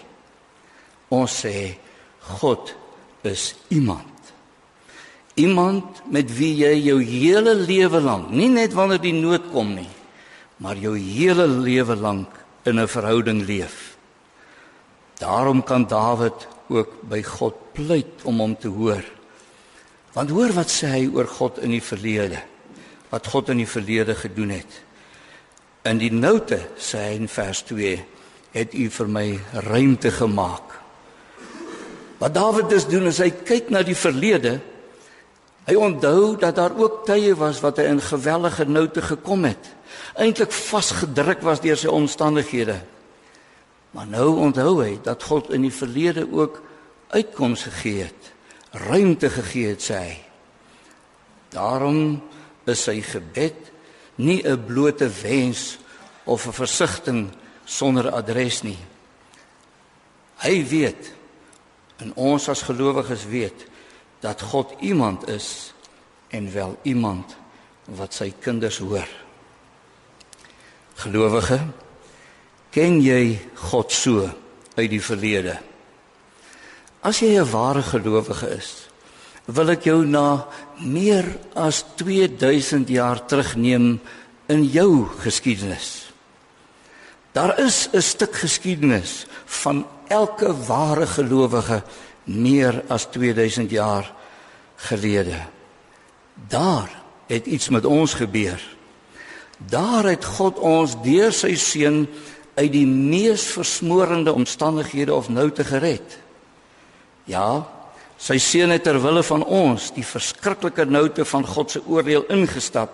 Ons 1.08 1.44
sê 1.44 1.78
God 2.20 2.74
is 3.22 3.54
iemand. 3.68 4.15
Iemand 5.36 6.00
met 6.08 6.30
wie 6.32 6.54
jy 6.56 6.72
jou 6.80 6.96
hele 7.04 7.52
lewe 7.54 8.00
lank, 8.00 8.30
nie 8.32 8.48
net 8.48 8.72
wanneer 8.72 9.02
die 9.02 9.12
nood 9.12 9.50
kom 9.52 9.74
nie, 9.76 9.90
maar 10.64 10.78
jou 10.80 10.94
hele 10.96 11.44
lewe 11.46 11.96
lank 11.96 12.28
in 12.64 12.80
'n 12.80 12.88
verhouding 12.88 13.44
leef. 13.44 13.96
Daarom 15.18 15.62
kan 15.62 15.86
Dawid 15.86 16.46
ook 16.68 17.08
by 17.08 17.22
God 17.22 17.54
pleit 17.72 18.24
om 18.24 18.40
hom 18.40 18.56
te 18.56 18.68
hoor. 18.68 19.04
Want 20.12 20.30
hoor 20.30 20.52
wat 20.56 20.72
sê 20.72 20.88
hy 20.88 21.06
oor 21.12 21.28
God 21.28 21.58
in 21.58 21.70
die 21.70 21.82
verlede? 21.84 22.40
Wat 23.10 23.26
God 23.26 23.48
in 23.48 23.60
die 23.60 23.68
verlede 23.68 24.14
gedoen 24.14 24.50
het. 24.50 24.82
In 25.84 25.98
die 25.98 26.12
note 26.12 26.58
sê 26.78 26.98
hy 26.98 27.14
in 27.20 27.28
vers 27.28 27.62
2: 27.62 28.04
"Het 28.52 28.74
u 28.74 28.90
vir 28.90 29.08
my 29.08 29.40
ruimte 29.52 30.10
gemaak." 30.10 30.80
Wat 32.18 32.34
Dawid 32.34 32.70
dus 32.70 32.88
doen 32.88 33.06
is 33.06 33.18
hy 33.18 33.30
kyk 33.30 33.70
na 33.70 33.82
die 33.82 33.96
verlede. 33.96 34.60
Hy 35.66 35.74
onthou 35.74 36.36
dat 36.38 36.54
daar 36.54 36.76
ook 36.78 37.02
tye 37.08 37.34
was 37.34 37.58
wat 37.60 37.80
hy 37.82 37.88
in 37.90 38.02
gewellige 38.02 38.68
noute 38.70 39.02
gekom 39.02 39.48
het. 39.48 39.72
Eintlik 40.14 40.52
vasgedruk 40.54 41.42
was 41.42 41.60
deur 41.64 41.78
sy 41.78 41.90
omstandighede. 41.90 42.78
Maar 43.90 44.06
nou 44.06 44.28
onthou 44.46 44.78
hy 44.84 44.92
dat 45.02 45.26
God 45.26 45.50
in 45.50 45.66
die 45.66 45.74
verlede 45.74 46.26
ook 46.30 46.62
uitkoms 47.10 47.66
gegee 47.66 48.06
het, 48.06 48.32
ruimte 48.86 49.30
gegee 49.30 49.74
het 49.74 49.82
sê 49.82 49.98
hy. 49.98 50.14
Daarom 51.54 52.20
is 52.66 52.82
sy 52.86 53.00
gebed 53.00 53.72
nie 54.16 54.42
'n 54.42 54.64
blote 54.66 55.08
wens 55.22 55.78
of 56.24 56.46
'n 56.46 56.52
versigtiging 56.52 57.30
sonder 57.64 58.10
adres 58.10 58.62
nie. 58.62 58.78
Hy 60.36 60.66
weet 60.68 61.12
en 61.96 62.12
ons 62.14 62.48
as 62.48 62.62
gelowiges 62.62 63.24
weet 63.26 63.66
dat 64.20 64.42
God 64.42 64.74
iemand 64.80 65.28
is 65.28 65.72
en 66.28 66.52
wel 66.52 66.78
iemand 66.82 67.36
wat 67.84 68.14
sy 68.14 68.32
kinders 68.40 68.78
hoor. 68.78 69.06
Gelowige, 70.96 71.60
ken 72.70 73.00
jy 73.00 73.38
God 73.70 73.92
so 73.92 74.24
uit 74.76 74.90
die 74.90 75.02
verlede? 75.02 75.58
As 77.00 77.20
jy 77.20 77.38
'n 77.38 77.50
ware 77.50 77.82
gelowige 77.82 78.48
is, 78.56 78.88
wil 79.46 79.70
ek 79.70 79.84
jou 79.86 80.04
na 80.04 80.46
meer 80.82 81.38
as 81.54 81.84
2000 81.96 82.88
jaar 82.88 83.26
terugneem 83.26 84.00
in 84.48 84.64
jou 84.64 85.06
geskiedenis. 85.22 86.10
Daar 87.32 87.58
is 87.60 87.88
'n 87.92 88.02
stuk 88.02 88.34
geskiedenis 88.34 89.26
van 89.44 89.86
elke 90.08 90.50
ware 90.66 91.06
gelowige 91.06 91.82
meer 92.26 92.82
as 92.92 93.06
2000 93.14 93.70
jaar 93.70 94.08
gelede. 94.88 95.38
Daar 96.48 96.90
het 97.26 97.46
iets 97.46 97.68
met 97.68 97.84
ons 97.84 98.14
gebeur. 98.14 98.60
Daar 99.58 100.04
het 100.04 100.24
God 100.24 100.58
ons 100.58 100.98
deur 101.02 101.32
sy 101.32 101.54
seun 101.56 102.04
uit 102.56 102.72
die 102.72 102.86
mees 102.86 103.44
versmorende 103.52 104.32
omstandighede 104.32 105.14
of 105.14 105.28
nou 105.28 105.48
te 105.50 105.64
gered. 105.64 106.18
Ja, 107.24 107.66
sy 108.16 108.38
seun 108.40 108.72
het 108.72 108.84
ter 108.86 108.98
wille 109.02 109.22
van 109.26 109.44
ons 109.44 109.90
die 109.96 110.04
verskriklike 110.06 110.86
noute 110.88 111.24
van 111.24 111.46
God 111.46 111.72
se 111.72 111.82
oordeel 111.84 112.24
ingestap 112.32 112.92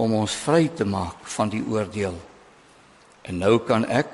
om 0.00 0.14
ons 0.22 0.36
vry 0.46 0.68
te 0.76 0.86
maak 0.88 1.26
van 1.36 1.50
die 1.52 1.62
oordeel. 1.68 2.16
En 3.28 3.40
nou 3.40 3.58
kan 3.64 3.84
ek 3.88 4.08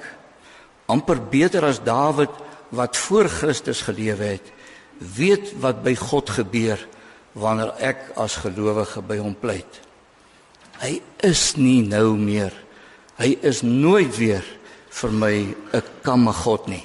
amper 0.90 1.20
beter 1.30 1.66
as 1.66 1.82
Dawid 1.82 2.45
wat 2.68 2.96
voor 2.96 3.28
Christus 3.28 3.80
gelewe 3.86 4.36
het, 4.36 4.52
weet 4.98 5.52
wat 5.60 5.82
by 5.84 5.94
God 5.98 6.30
gebeur 6.38 6.80
wanneer 7.36 7.74
ek 7.84 8.12
as 8.16 8.38
gelowige 8.40 9.02
by 9.04 9.18
hom 9.20 9.36
pleit. 9.38 9.82
Hy 10.80 10.98
is 11.24 11.54
nie 11.60 11.82
nou 11.84 12.16
meer. 12.20 12.52
Hy 13.20 13.36
is 13.44 13.62
nooit 13.64 14.12
weer 14.16 14.44
vir 15.00 15.12
my 15.12 15.54
'n 15.72 15.82
kamme 16.02 16.32
God 16.32 16.68
nie. 16.68 16.84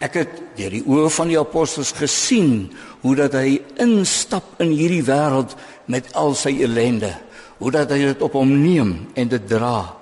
Ek 0.00 0.14
het 0.14 0.56
deur 0.56 0.70
die 0.70 0.84
oë 0.84 1.10
van 1.10 1.28
die 1.28 1.38
apostels 1.40 1.92
gesien 1.92 2.70
hoe 3.00 3.16
dat 3.16 3.32
hy 3.32 3.60
instap 3.76 4.60
in 4.60 4.70
hierdie 4.70 5.02
wêreld 5.02 5.56
met 5.86 6.14
al 6.14 6.34
sy 6.34 6.62
ellende, 6.62 7.18
hoe 7.58 7.70
dat 7.70 7.90
hy 7.90 7.98
dit 7.98 8.22
op 8.22 8.32
hom 8.32 8.62
neem 8.62 9.08
en 9.14 9.28
dit 9.28 9.48
dra 9.48 9.96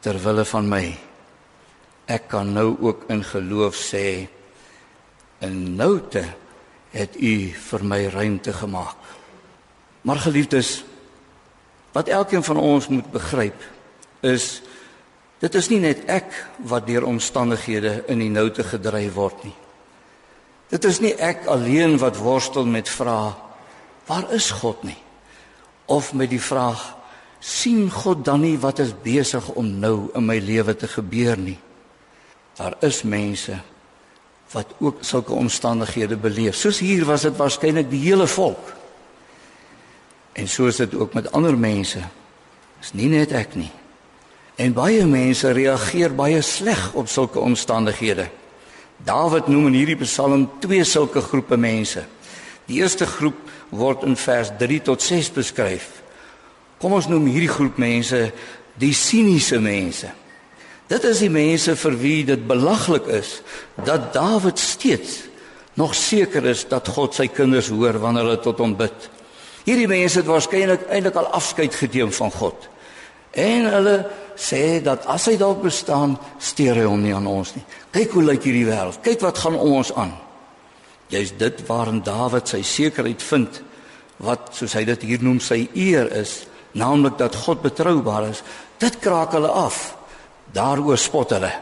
ter 0.00 0.18
wille 0.18 0.44
van 0.44 0.68
my 0.68 1.10
ek 2.10 2.26
kan 2.32 2.48
nou 2.54 2.74
ook 2.82 3.06
in 3.12 3.22
geloof 3.22 3.78
sê 3.78 4.26
in 5.40 5.76
noute 5.76 6.24
het 6.90 7.16
u 7.16 7.34
vir 7.54 7.84
my 7.84 8.00
ruimte 8.12 8.52
gemaak. 8.52 8.96
Maar 10.02 10.16
geliefdes, 10.16 10.84
wat 11.92 12.08
elkeen 12.08 12.44
van 12.44 12.56
ons 12.56 12.88
moet 12.88 13.10
begryp 13.10 13.62
is 14.20 14.62
dit 15.40 15.54
is 15.54 15.68
nie 15.72 15.80
net 15.80 16.04
ek 16.12 16.34
wat 16.68 16.86
deur 16.86 17.06
omstandighede 17.08 18.02
in 18.12 18.20
die 18.20 18.30
noute 18.30 18.64
gedryf 18.64 19.14
word 19.16 19.44
nie. 19.44 19.56
Dit 20.70 20.84
is 20.84 21.00
nie 21.00 21.14
ek 21.16 21.48
alleen 21.50 21.96
wat 21.98 22.20
worstel 22.20 22.68
met 22.68 22.88
vrae 22.88 23.32
waar 24.06 24.28
is 24.34 24.50
God 24.50 24.82
nie 24.84 24.98
of 25.90 26.12
met 26.14 26.30
die 26.30 26.42
vraag 26.42 26.82
sien 27.40 27.88
God 27.90 28.24
dan 28.24 28.44
nie 28.44 28.58
wat 28.60 28.78
is 28.84 28.92
besig 29.02 29.48
om 29.56 29.66
nou 29.80 30.10
in 30.14 30.26
my 30.28 30.38
lewe 30.38 30.76
te 30.76 30.88
gebeur 30.90 31.38
nie. 31.40 31.58
Daar 32.58 32.76
is 32.84 33.02
mense 33.02 33.56
wat 34.52 34.74
ook 34.78 35.04
sulke 35.06 35.32
omstandighede 35.32 36.16
beleef. 36.16 36.56
Soos 36.58 36.80
hier 36.82 37.04
was 37.06 37.22
dit 37.22 37.36
waarskynlik 37.36 37.90
die 37.90 38.02
hele 38.02 38.26
volk. 38.26 38.72
En 40.32 40.48
so 40.48 40.66
is 40.66 40.80
dit 40.82 40.94
ook 40.94 41.14
met 41.14 41.30
ander 41.32 41.58
mense. 41.58 42.02
Dis 42.80 42.92
nie 42.92 43.08
net 43.12 43.32
ek 43.36 43.54
nie. 43.54 43.70
En 44.60 44.74
baie 44.76 45.06
mense 45.06 45.52
reageer 45.54 46.14
baie 46.14 46.42
sleg 46.42 46.90
op 46.98 47.08
sulke 47.08 47.40
omstandighede. 47.40 48.26
Dawid 49.06 49.48
noem 49.48 49.70
in 49.70 49.78
hierdie 49.80 50.00
Psalm 50.02 50.48
twee 50.60 50.84
sulke 50.84 51.22
groepe 51.24 51.56
mense. 51.56 52.04
Die 52.66 52.80
eerste 52.82 53.06
groep 53.06 53.38
word 53.70 54.04
in 54.04 54.16
vers 54.18 54.50
3 54.58 54.80
tot 54.90 55.02
6 55.02 55.30
beskryf. 55.38 56.02
Kom 56.80 56.92
ons 56.96 57.08
noem 57.08 57.28
hierdie 57.30 57.52
groep 57.52 57.78
mense 57.80 58.30
die 58.80 58.92
siniese 58.96 59.60
mense. 59.60 60.10
Dit 60.90 61.04
is 61.06 61.20
die 61.22 61.30
mense 61.30 61.76
vir 61.78 61.96
wie 62.00 62.20
dit 62.26 62.40
belaglik 62.50 63.06
is 63.14 63.36
dat 63.86 64.10
Dawid 64.14 64.58
steeds 64.58 65.20
nog 65.78 65.94
seker 65.94 66.48
is 66.50 66.64
dat 66.68 66.88
God 66.90 67.14
sy 67.14 67.28
kinders 67.30 67.70
hoor 67.70 68.00
wanneer 68.02 68.26
hulle 68.26 68.40
tot 68.42 68.58
hom 68.58 68.74
bid. 68.76 69.06
Hierdie 69.68 69.86
mense 69.90 70.18
het 70.18 70.28
waarskynlik 70.28 70.88
eintlik 70.90 71.18
al 71.20 71.30
afskeid 71.36 71.76
geneem 71.78 72.10
van 72.16 72.32
God. 72.34 72.66
En 73.38 73.68
hulle 73.70 73.94
sê 74.34 74.80
dat 74.82 75.06
as 75.06 75.28
hy 75.30 75.36
dalk 75.38 75.62
bestaan, 75.62 76.16
steur 76.42 76.80
hy 76.80 76.88
hom 76.88 77.04
nie 77.04 77.14
aan 77.14 77.28
ons 77.30 77.54
nie. 77.54 77.62
Kyk 77.94 78.16
hoe 78.16 78.26
lyk 78.26 78.48
hierdie 78.48 78.66
wêreld. 78.66 78.98
Kyk 79.06 79.22
wat 79.22 79.38
gaan 79.44 79.60
ons 79.60 79.92
aan. 79.94 80.16
Jy's 81.10 81.36
dit 81.38 81.62
waarin 81.68 82.02
Dawid 82.06 82.50
sy 82.50 82.64
sekerheid 82.66 83.22
vind 83.22 83.62
wat 84.26 84.50
soos 84.58 84.74
hy 84.74 84.82
dit 84.90 85.06
hier 85.06 85.22
noem 85.22 85.38
sy 85.40 85.62
eer 85.78 86.10
is, 86.18 86.48
naamlik 86.74 87.16
dat 87.18 87.38
God 87.46 87.62
betroubaar 87.62 88.26
is. 88.32 88.42
Dit 88.82 88.98
kraak 89.02 89.38
hulle 89.38 89.54
af. 89.54 89.99
Daaroor 90.52 90.98
spot 90.98 91.30
hulle. 91.30 91.52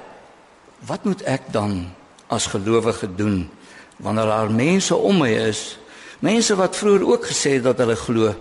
Wat 0.86 1.04
moet 1.04 1.22
ek 1.28 1.50
dan 1.52 1.88
as 2.32 2.46
gelowige 2.46 3.08
doen 3.14 3.48
wanneer 3.98 4.30
daar 4.30 4.50
mense 4.50 4.94
om 4.94 5.18
my 5.18 5.30
is, 5.48 5.78
mense 6.22 6.54
wat 6.54 6.76
vroeër 6.78 7.04
ook 7.04 7.24
gesê 7.26 7.56
het 7.58 7.64
dat 7.66 7.80
hulle 7.82 7.96
glo, 7.98 8.34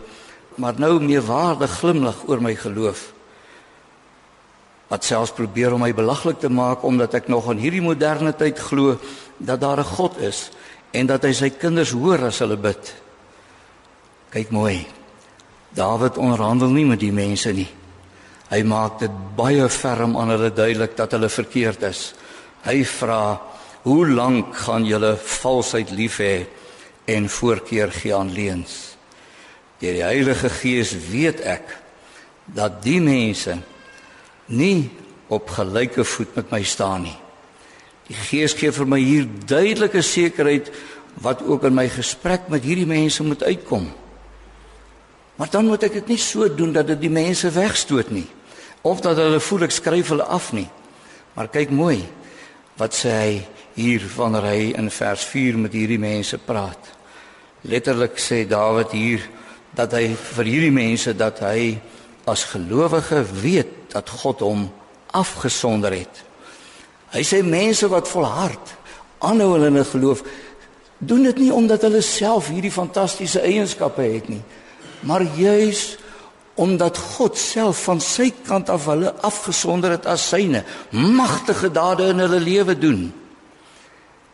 maar 0.61 0.77
nou 0.77 0.99
meer 1.01 1.25
waardig 1.25 1.71
glimlag 1.79 2.23
oor 2.29 2.41
my 2.41 2.53
geloof? 2.55 3.11
Wat 4.87 5.03
selfs 5.03 5.33
probeer 5.35 5.73
om 5.73 5.81
my 5.83 5.91
belaglik 5.93 6.39
te 6.39 6.49
maak 6.49 6.85
omdat 6.87 7.17
ek 7.17 7.27
nog 7.27 7.49
in 7.51 7.59
hierdie 7.59 7.83
moderne 7.83 8.31
tyd 8.37 8.59
glo 8.59 8.95
dat 9.37 9.59
daar 9.61 9.79
'n 9.79 9.93
God 9.97 10.17
is 10.17 10.49
en 10.91 11.05
dat 11.05 11.23
hy 11.23 11.33
sy 11.33 11.49
kinders 11.49 11.91
hoor 11.91 12.23
as 12.29 12.39
hulle 12.39 12.57
bid. 12.57 12.93
Kyk 14.29 14.49
mooi. 14.49 14.87
Dawid 15.75 16.17
onderhandel 16.17 16.69
nie 16.69 16.85
met 16.85 16.99
die 16.99 17.11
mense 17.11 17.51
nie. 17.53 17.76
Hy 18.47 18.61
maak 18.63 19.01
dit 19.01 19.15
baie 19.35 19.67
ferm 19.67 20.15
aan 20.15 20.31
hulle 20.31 20.53
duidelik 20.55 20.95
dat 20.95 21.11
hulle 21.17 21.29
verkeerd 21.29 21.83
is. 21.89 22.13
Hy 22.63 22.83
vra: 22.87 23.41
"Hoe 23.83 24.07
lank 24.07 24.55
gaan 24.55 24.85
julle 24.85 25.17
valsheid 25.17 25.91
lief 25.91 26.19
hê 26.23 26.47
en 27.05 27.29
voorkeur 27.29 27.91
gee 27.91 28.15
aan 28.15 28.31
leuns?" 28.31 28.95
Deur 29.79 29.93
die 29.93 30.03
Heilige 30.03 30.49
Gees 30.49 30.95
weet 31.11 31.41
ek 31.41 31.75
dat 32.45 32.81
die 32.83 33.01
mense 33.01 33.59
nie 34.47 34.89
op 35.27 35.49
gelyke 35.49 36.03
voet 36.03 36.35
met 36.35 36.51
my 36.51 36.63
staan 36.63 37.03
nie. 37.03 37.17
Die 38.07 38.15
Gees 38.15 38.53
gee 38.53 38.71
vir 38.71 38.87
my 38.87 38.99
hier 38.99 39.27
duidelike 39.45 40.01
sekerheid 40.01 40.71
wat 41.21 41.43
ook 41.43 41.63
in 41.63 41.75
my 41.75 41.89
gesprek 41.89 42.47
met 42.47 42.63
hierdie 42.63 42.87
mense 42.87 43.23
moet 43.23 43.43
uitkom. 43.43 43.91
Maar 45.35 45.49
dan 45.51 45.65
moet 45.65 45.83
ek 45.83 45.93
dit 45.93 46.07
nie 46.07 46.17
so 46.17 46.47
doen 46.47 46.71
dat 46.73 46.87
dit 46.87 47.01
die 47.01 47.11
mense 47.11 47.51
wegstoot 47.51 48.09
nie 48.09 48.27
of 48.81 49.01
dat 49.01 49.17
hulle 49.17 49.39
voel 49.39 49.67
ek 49.67 49.75
skryf 49.75 50.11
hulle 50.13 50.27
af 50.27 50.51
nie. 50.55 50.67
Maar 51.35 51.51
kyk 51.53 51.73
mooi 51.73 52.01
wat 52.77 52.93
sê 52.93 53.13
hy 53.13 53.31
hier 53.77 54.03
wanneer 54.15 54.45
hy 54.49 54.61
in 54.77 54.89
vers 54.93 55.25
4 55.25 55.57
met 55.61 55.73
hierdie 55.73 56.01
mense 56.01 56.37
praat. 56.37 56.93
Letterlik 57.67 58.17
sê 58.21 58.43
Dawid 58.49 58.93
hier 58.93 59.23
dat 59.77 59.93
hy 59.93 60.09
vir 60.15 60.49
hierdie 60.49 60.73
mense 60.73 61.13
dat 61.17 61.41
hy 61.45 61.77
as 62.27 62.47
gelowige 62.51 63.21
weet 63.41 63.93
dat 63.93 64.09
God 64.09 64.41
hom 64.45 64.65
afgesonder 65.15 65.93
het. 65.95 66.23
Hy 67.13 67.23
sê 67.23 67.41
mense 67.45 67.87
wat 67.89 68.09
volhard 68.09 68.73
aanhou 69.23 69.53
hulle 69.55 69.71
in 69.71 69.85
geloof 69.85 70.23
doen 70.97 71.23
dit 71.29 71.39
nie 71.45 71.53
omdat 71.53 71.85
hulle 71.85 72.01
self 72.01 72.49
hierdie 72.49 72.73
fantastiese 72.73 73.41
eienskappe 73.45 74.01
het 74.01 74.29
nie, 74.29 74.41
maar 75.05 75.21
juis 75.37 75.97
omdat 76.57 76.97
God 76.97 77.37
self 77.37 77.83
van 77.85 77.99
sy 78.01 78.31
kant 78.47 78.69
af 78.73 78.87
hulle 78.89 79.13
afgesonder 79.25 79.93
het 79.93 80.07
as 80.09 80.25
syne 80.31 80.63
magtige 80.91 81.69
dade 81.69 82.09
in 82.09 82.23
hulle 82.23 82.39
lewe 82.41 82.73
doen. 82.77 83.07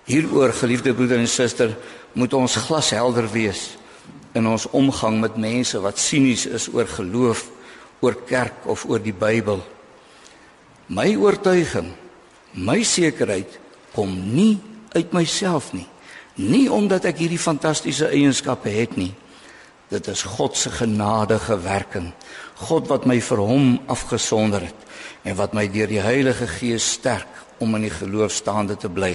Hieroor, 0.07 0.53
geliefde 0.55 0.93
broeder 0.95 1.19
en 1.19 1.27
suster, 1.27 1.75
moet 2.15 2.33
ons 2.33 2.55
glashelder 2.65 3.27
wees 3.31 3.73
in 4.33 4.47
ons 4.49 4.65
omgang 4.73 5.19
met 5.21 5.35
mense 5.37 5.79
wat 5.83 5.99
sinies 6.01 6.45
is 6.49 6.69
oor 6.73 6.87
geloof, 6.89 7.45
oor 8.03 8.15
kerk 8.27 8.65
of 8.71 8.85
oor 8.89 9.03
die 9.03 9.15
Bybel. 9.15 9.61
My 10.91 11.13
oortuiging, 11.15 11.91
my 12.53 12.81
sekerheid 12.83 13.59
kom 13.93 14.15
nie 14.33 14.57
uit 14.95 15.13
myself 15.13 15.71
nie. 15.73 15.87
Nie 16.35 16.65
omdat 16.73 17.05
ek 17.11 17.21
hierdie 17.21 17.41
fantastiese 17.41 18.09
eienskappe 18.09 18.71
het 18.73 18.97
nie. 18.97 19.11
Dit 19.93 20.07
is 20.09 20.23
God 20.25 20.57
se 20.57 20.71
genadige 20.73 21.59
werking. 21.61 22.13
God 22.65 22.87
wat 22.89 23.05
my 23.05 23.19
vir 23.21 23.41
hom 23.45 23.67
afgesonder 23.91 24.65
het 24.65 24.87
en 25.27 25.37
wat 25.37 25.53
my 25.53 25.67
deur 25.69 25.91
die 25.91 26.01
Heilige 26.01 26.47
Gees 26.49 26.87
sterk 26.95 27.29
om 27.61 27.75
in 27.77 27.85
die 27.85 27.93
geloof 27.93 28.33
staande 28.33 28.77
te 28.79 28.89
bly. 28.89 29.13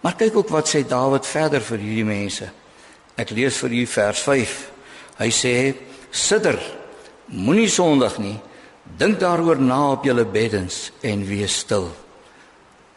Maar 0.00 0.16
kyk 0.16 0.38
ook 0.40 0.54
wat 0.54 0.70
sê 0.70 0.86
Dawid 0.88 1.26
verder 1.28 1.60
vir 1.60 1.82
hierdie 1.82 2.06
mense. 2.08 2.48
Ek 3.16 3.34
lees 3.36 3.60
vir 3.60 3.76
u 3.76 3.84
vers 3.90 4.24
5. 4.24 4.56
Hy 5.18 5.30
sê: 5.32 5.54
"Sidder, 6.10 6.58
moenie 7.26 7.68
sondig 7.68 8.18
nie. 8.18 8.38
Dink 8.96 9.20
daaroor 9.20 9.60
na 9.60 9.92
op 9.92 10.04
julle 10.04 10.24
beddens 10.24 10.92
en 11.02 11.26
wees 11.26 11.58
stil." 11.58 11.90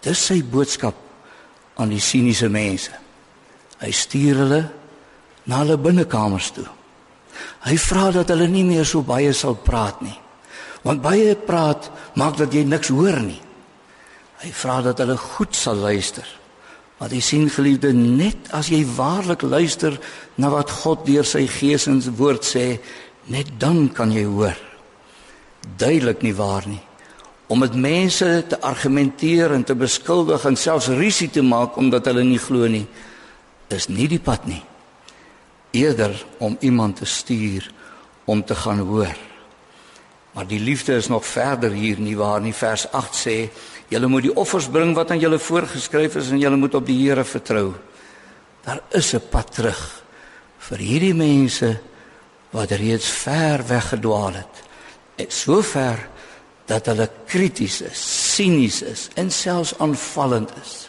Dis 0.01 0.25
sy 0.25 0.43
boodskap 0.43 0.95
aan 1.75 1.89
die 1.89 1.99
siniese 1.99 2.49
mense. 2.49 2.91
Hy 3.79 3.91
stuur 3.91 4.35
hulle 4.35 4.63
na 5.49 5.63
hulle 5.63 5.79
binnekamers 5.81 6.51
toe. 6.53 6.67
Hy 7.65 7.75
vra 7.81 8.09
dat 8.13 8.29
hulle 8.29 8.47
nie 8.51 8.65
meer 8.67 8.85
so 8.87 9.01
baie 9.05 9.33
sal 9.33 9.57
praat 9.57 10.03
nie. 10.05 10.15
Want 10.85 11.01
baie 11.03 11.33
praat 11.35 11.89
maak 12.19 12.37
dat 12.39 12.53
jy 12.53 12.63
niks 12.67 12.91
hoor 12.93 13.17
nie. 13.23 13.39
Hy 14.39 14.51
vra 14.55 14.79
dat 14.85 15.01
hulle 15.03 15.17
goed 15.19 15.57
sal 15.57 15.81
luister. 15.81 16.27
Want 16.99 17.15
jy 17.15 17.21
sien 17.23 17.49
geliefde, 17.51 17.91
net 17.95 18.51
as 18.55 18.69
jy 18.71 18.83
waarlik 18.95 19.43
luister 19.47 19.95
na 20.39 20.51
wat 20.51 20.71
God 20.83 21.05
deur 21.07 21.27
sy 21.27 21.45
Gees 21.47 21.87
in 21.87 22.01
sy 22.03 22.13
woord 22.15 22.47
sê, 22.47 22.65
net 23.31 23.51
dan 23.59 23.87
kan 23.95 24.11
jy 24.15 24.25
hoor. 24.27 24.55
Duidelik 25.79 26.23
nie 26.23 26.35
waar 26.35 26.67
nie. 26.67 26.81
Om 27.49 27.63
met 27.63 27.75
mense 27.75 28.27
te 28.47 28.59
argumenteer 28.61 29.55
en 29.55 29.63
te 29.65 29.75
beskuldig 29.75 30.43
en 30.45 30.59
selfs 30.59 30.91
risie 30.93 31.31
te 31.33 31.41
maak 31.41 31.79
omdat 31.81 32.11
hulle 32.11 32.23
nie 32.27 32.39
glo 32.39 32.67
nie, 32.69 32.85
is 33.73 33.89
nie 33.89 34.07
die 34.11 34.21
pad 34.21 34.45
nie. 34.47 34.61
Eerder 35.71 36.25
om 36.37 36.57
iemand 36.59 36.95
te 36.95 37.05
stuur 37.05 37.71
om 38.25 38.45
te 38.45 38.55
gaan 38.55 38.79
hoor. 38.79 39.17
Maar 40.31 40.47
die 40.47 40.59
liefde 40.59 40.95
is 40.95 41.07
nog 41.07 41.25
verder 41.25 41.71
hier 41.71 41.99
nie 41.99 42.17
waar 42.17 42.41
nie 42.41 42.53
vers 42.53 42.87
8 42.91 43.15
sê 43.15 43.37
julle 43.89 44.07
moet 44.07 44.27
die 44.27 44.35
offers 44.35 44.69
bring 44.69 44.93
wat 44.95 45.11
aan 45.11 45.21
julle 45.21 45.39
voorgeskryf 45.39 46.15
is 46.21 46.29
en 46.29 46.39
julle 46.39 46.55
moet 46.55 46.75
op 46.77 46.85
die 46.85 46.97
Here 47.01 47.23
vertrou. 47.23 47.73
Daar 48.63 48.81
is 48.89 49.13
'n 49.13 49.21
pad 49.29 49.53
terug 49.53 50.03
vir 50.57 50.77
hierdie 50.77 51.13
mense 51.13 51.79
wat 52.51 52.71
reeds 52.71 53.09
ver 53.09 53.67
weggedwaal 53.67 54.33
het. 54.33 54.63
En 55.15 55.25
so 55.29 55.61
ver 55.61 56.07
dat 56.65 56.85
hulle 56.85 57.09
krities 57.25 57.81
is, 57.81 58.35
sinies 58.35 58.81
is 58.81 59.09
en 59.15 59.31
selfs 59.31 59.73
aanvallend 59.79 60.51
is. 60.61 60.87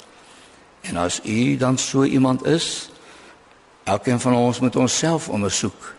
En 0.81 0.97
as 0.97 1.21
u 1.25 1.57
dan 1.57 1.79
so 1.79 2.05
iemand 2.05 2.47
is, 2.47 2.90
elkeen 3.91 4.21
van 4.21 4.35
ons 4.35 4.61
moet 4.61 4.77
onsself 4.77 5.29
ondersoek. 5.29 5.95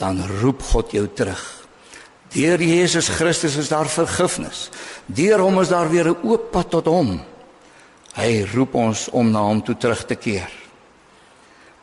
Dan 0.00 0.22
roep 0.40 0.62
God 0.62 0.90
jou 0.90 1.06
terug. 1.14 1.42
Deur 2.34 2.62
Jesus 2.62 3.08
Christus 3.08 3.56
is 3.56 3.70
daar 3.70 3.86
vergifnis. 3.86 4.68
Deur 5.06 5.44
hom 5.44 5.60
is 5.60 5.70
daar 5.70 5.90
weer 5.90 6.08
'n 6.08 6.18
oop 6.22 6.50
pad 6.50 6.70
tot 6.70 6.86
hom. 6.86 7.20
Hy 8.14 8.46
roep 8.54 8.74
ons 8.74 9.08
om 9.10 9.30
na 9.30 9.42
hom 9.42 9.62
toe 9.62 9.76
terug 9.76 10.04
te 10.06 10.14
keer. 10.14 10.50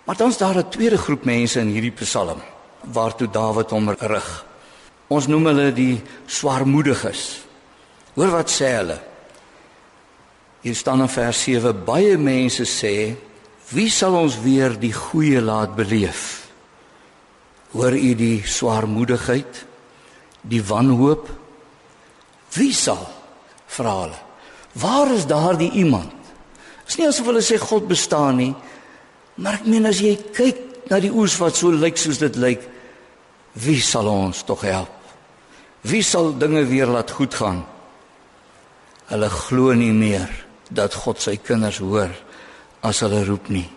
Maar 0.04 0.16
dan 0.16 0.30
is 0.30 0.38
daar 0.38 0.58
'n 0.58 0.70
tweede 0.70 0.98
groep 0.98 1.24
mense 1.24 1.60
in 1.60 1.68
hierdie 1.68 1.92
Psalm 1.92 2.42
waartoe 2.82 3.30
Dawid 3.30 3.70
hom 3.70 3.90
rig. 3.90 4.46
Ons 5.08 5.28
noem 5.28 5.46
hulle 5.46 5.72
die 5.72 6.02
swaarmoediges. 6.26 7.46
Hoor 8.16 8.32
wat 8.32 8.50
sê 8.50 8.72
hulle? 8.76 9.00
Hier 10.62 10.76
staan 10.76 11.02
in 11.02 11.10
vers 11.10 11.44
7: 11.44 11.84
Baie 11.86 12.18
mense 12.18 12.66
sê, 12.66 13.16
"Wie 13.72 13.90
sal 13.90 14.16
ons 14.16 14.40
weer 14.42 14.80
die 14.80 14.94
goeie 14.94 15.42
laat 15.42 15.76
beleef?" 15.76 16.48
Hoor 17.72 17.94
u 17.96 18.16
die 18.16 18.44
swaarmoedigheid? 18.46 19.72
die 20.42 20.62
wanhoop? 20.66 21.30
Wie 22.56 22.74
sal? 22.74 23.04
Vra 23.72 23.94
hulle. 24.04 24.20
Waar 24.82 25.14
is 25.14 25.28
daardie 25.28 25.72
iemand? 25.72 26.14
Is 26.88 26.98
nie 27.00 27.08
asof 27.08 27.30
hulle 27.30 27.44
sê 27.44 27.60
God 27.62 27.88
bestaan 27.92 28.40
nie 28.42 28.54
maar 29.42 29.62
ek 29.62 29.68
meen 29.72 29.88
as 29.88 30.02
jy 30.04 30.12
kyk 30.36 30.90
na 30.92 31.00
die 31.02 31.10
oes 31.10 31.38
wat 31.40 31.56
so 31.58 31.72
lyk 31.72 31.98
soos 31.98 32.20
dit 32.22 32.36
lyk 32.38 32.66
wie 33.64 33.80
sal 33.82 34.10
ons 34.12 34.44
tog 34.48 34.66
help? 34.68 34.92
Wie 35.88 36.04
sal 36.06 36.34
dinge 36.38 36.66
weer 36.70 36.92
laat 36.92 37.14
goed 37.16 37.34
gaan? 37.40 37.64
Hulle 39.08 39.30
glo 39.32 39.74
nie 39.76 39.94
meer 39.96 40.30
dat 40.70 40.96
God 41.04 41.24
sy 41.24 41.38
kinders 41.42 41.80
hoor 41.84 42.12
as 42.82 43.02
hulle 43.06 43.24
roep 43.26 43.50
nie 43.50 43.67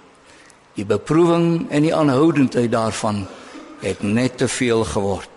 die 0.74 0.86
beproewing 0.88 1.68
en 1.70 1.86
die 1.86 1.94
aanhoudendheid 1.94 2.72
daarvan 2.72 3.24
het 3.84 4.02
net 4.02 4.38
te 4.40 4.48
veel 4.48 4.84
geword 4.84 5.34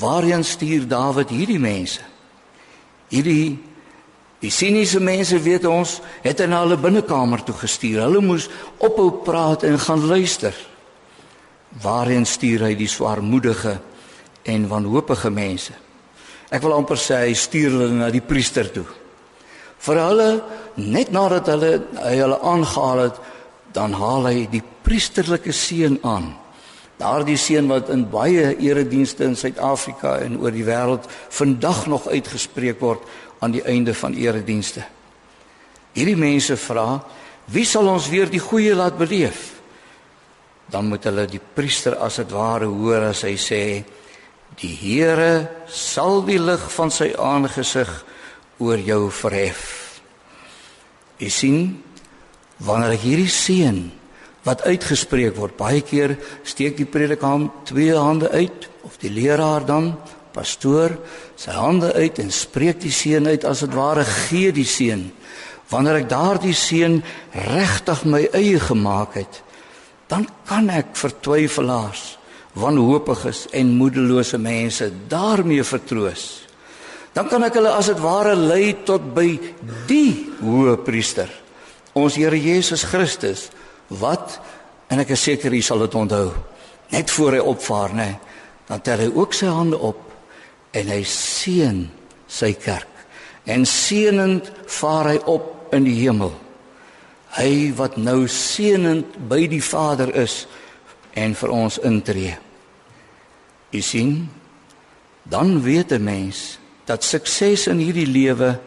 Waarheen 0.00 0.44
stuur 0.44 0.86
Dawid 0.88 1.28
hierdie 1.28 1.60
mense? 1.60 2.00
Hierdie 3.12 3.58
die 4.40 4.52
siniese 4.52 5.00
mense 5.04 5.36
weet 5.44 5.66
ons 5.68 5.98
het 6.24 6.40
hy 6.40 6.46
na 6.48 6.62
hulle 6.62 6.78
binnekamer 6.80 7.42
toe 7.44 7.54
gestuur. 7.60 8.06
Hulle 8.06 8.22
moes 8.24 8.46
ophou 8.80 9.10
praat 9.26 9.66
en 9.68 9.76
gaan 9.78 10.06
luister. 10.08 10.56
Waarheen 11.82 12.24
stuur 12.24 12.64
hy 12.70 12.72
die 12.78 12.88
swaarmoedige 12.88 13.76
en 14.48 14.68
wanhoopige 14.70 15.30
mense? 15.30 15.76
Ek 16.50 16.64
wil 16.64 16.78
amper 16.78 16.98
sê 16.98 17.26
hy 17.26 17.36
stuur 17.36 17.76
hulle 17.76 17.98
na 18.00 18.08
die 18.10 18.24
priester 18.24 18.72
toe. 18.72 18.86
Vir 19.80 20.00
hulle 20.02 20.28
net 20.76 21.12
nadat 21.12 21.48
hulle 21.48 21.72
hulle 22.04 22.38
aangehaal 22.40 23.04
het, 23.06 23.20
dan 23.72 23.94
haal 23.96 24.28
hy 24.28 24.46
die 24.50 24.62
priesterlike 24.84 25.52
seën 25.54 26.00
aan. 26.04 26.32
Daardie 27.00 27.38
seën 27.40 27.68
wat 27.70 27.88
in 27.94 28.04
baie 28.12 28.50
eredienste 28.60 29.24
in 29.24 29.36
Suid-Afrika 29.38 30.18
en 30.20 30.36
oor 30.42 30.52
die 30.52 30.66
wêreld 30.66 31.06
vandag 31.32 31.86
nog 31.88 32.08
uitgespreek 32.10 32.80
word 32.82 33.06
aan 33.40 33.54
die 33.54 33.64
einde 33.64 33.94
van 33.96 34.16
eredienste. 34.18 34.84
Hierdie 35.96 36.18
mense 36.18 36.58
vra, 36.60 37.00
wie 37.50 37.64
sal 37.64 37.88
ons 37.88 38.10
weer 38.12 38.28
die 38.30 38.42
goeie 38.42 38.74
laat 38.76 38.98
beleef? 39.00 39.56
Dan 40.70 40.90
moet 40.92 41.08
hulle 41.08 41.24
die 41.26 41.40
priester 41.40 41.96
as 41.98 42.20
dit 42.20 42.36
ware 42.36 42.68
hoor 42.68 43.08
as 43.08 43.24
hy 43.26 43.34
sê, 43.40 43.62
die 44.60 44.74
Here 44.76 45.48
sal 45.72 46.20
die 46.26 46.38
lig 46.38 46.62
van 46.74 46.92
sy 46.92 47.14
aangesig 47.16 47.88
oor 48.60 48.78
jou 48.78 49.08
verhef. 49.10 49.64
Jy 51.20 51.30
sien, 51.32 51.58
wanneer 52.64 52.96
ek 52.96 53.04
hierdie 53.04 53.32
seën 53.32 53.80
wat 54.46 54.64
uitgespreek 54.64 55.36
word. 55.36 55.56
Baie 55.58 55.82
keer 55.84 56.16
steek 56.48 56.78
die 56.78 56.88
predikant 56.88 57.64
twee 57.68 57.96
hande 57.96 58.30
uit 58.32 58.68
of 58.86 58.96
die 59.02 59.12
leraar 59.12 59.66
dan 59.68 59.92
pastoor 60.34 60.94
sy 61.38 61.54
hande 61.56 61.92
uit 61.96 62.20
en 62.22 62.30
spreek 62.32 62.80
die 62.84 62.94
seën 62.94 63.26
uit 63.26 63.44
as 63.48 63.64
dit 63.64 63.74
ware 63.76 64.04
gee 64.06 64.52
die 64.54 64.68
seën. 64.68 65.08
Wanneer 65.70 66.00
ek 66.02 66.10
daardie 66.10 66.56
seën 66.56 66.98
regtig 67.46 68.04
my 68.08 68.24
eie 68.34 68.58
gemaak 68.62 69.14
het, 69.20 69.42
dan 70.10 70.26
kan 70.48 70.66
ek 70.74 70.96
vertwyfelaars, 70.98 72.16
wanhoopiges 72.58 73.44
en 73.54 73.76
moedelose 73.78 74.40
mense 74.42 74.88
daarmee 75.10 75.62
vertroos. 75.62 76.49
Dan 77.14 77.28
kan 77.28 77.42
ek 77.42 77.56
hulle 77.58 77.72
as 77.74 77.90
dit 77.90 78.02
ware 78.02 78.36
lei 78.38 78.72
tot 78.86 79.02
by 79.14 79.28
die 79.88 80.12
hoë 80.42 80.76
priester, 80.86 81.30
ons 81.98 82.14
Here 82.14 82.38
Jesus 82.38 82.84
Christus 82.86 83.48
wat 83.98 84.38
en 84.90 85.02
ek 85.02 85.16
is 85.16 85.24
seker 85.26 85.54
jy 85.54 85.62
sal 85.64 85.82
dit 85.82 85.96
onthou 85.98 86.28
net 86.94 87.10
voor 87.10 87.38
hy 87.38 87.42
opvaar 87.52 87.94
nê 87.94 88.10
dan 88.68 88.82
tel 88.86 89.02
hy 89.02 89.08
ook 89.10 89.34
sy 89.34 89.50
hande 89.50 89.78
op 89.78 90.06
en 90.78 90.92
hy 90.92 91.00
seën 91.06 91.82
sy 92.30 92.52
kerk. 92.54 92.86
En 93.50 93.64
seënend 93.66 94.46
vaar 94.70 95.10
hy 95.10 95.18
op 95.26 95.74
in 95.74 95.86
die 95.86 95.96
hemel. 95.98 96.30
Hy 97.34 97.72
wat 97.78 97.96
nou 97.98 98.28
seënend 98.30 99.16
by 99.30 99.48
die 99.50 99.62
Vader 99.64 100.12
is 100.18 100.44
en 101.18 101.34
vir 101.34 101.54
ons 101.54 101.80
intree. 101.86 102.36
U 103.74 103.80
sien 103.82 104.28
dan 105.30 105.62
weet 105.62 105.92
'n 105.92 106.04
mens 106.04 106.58
dat 106.90 107.06
sukses 107.06 107.68
in 107.70 107.78
hierdie 107.78 108.08
lewe 108.08 108.58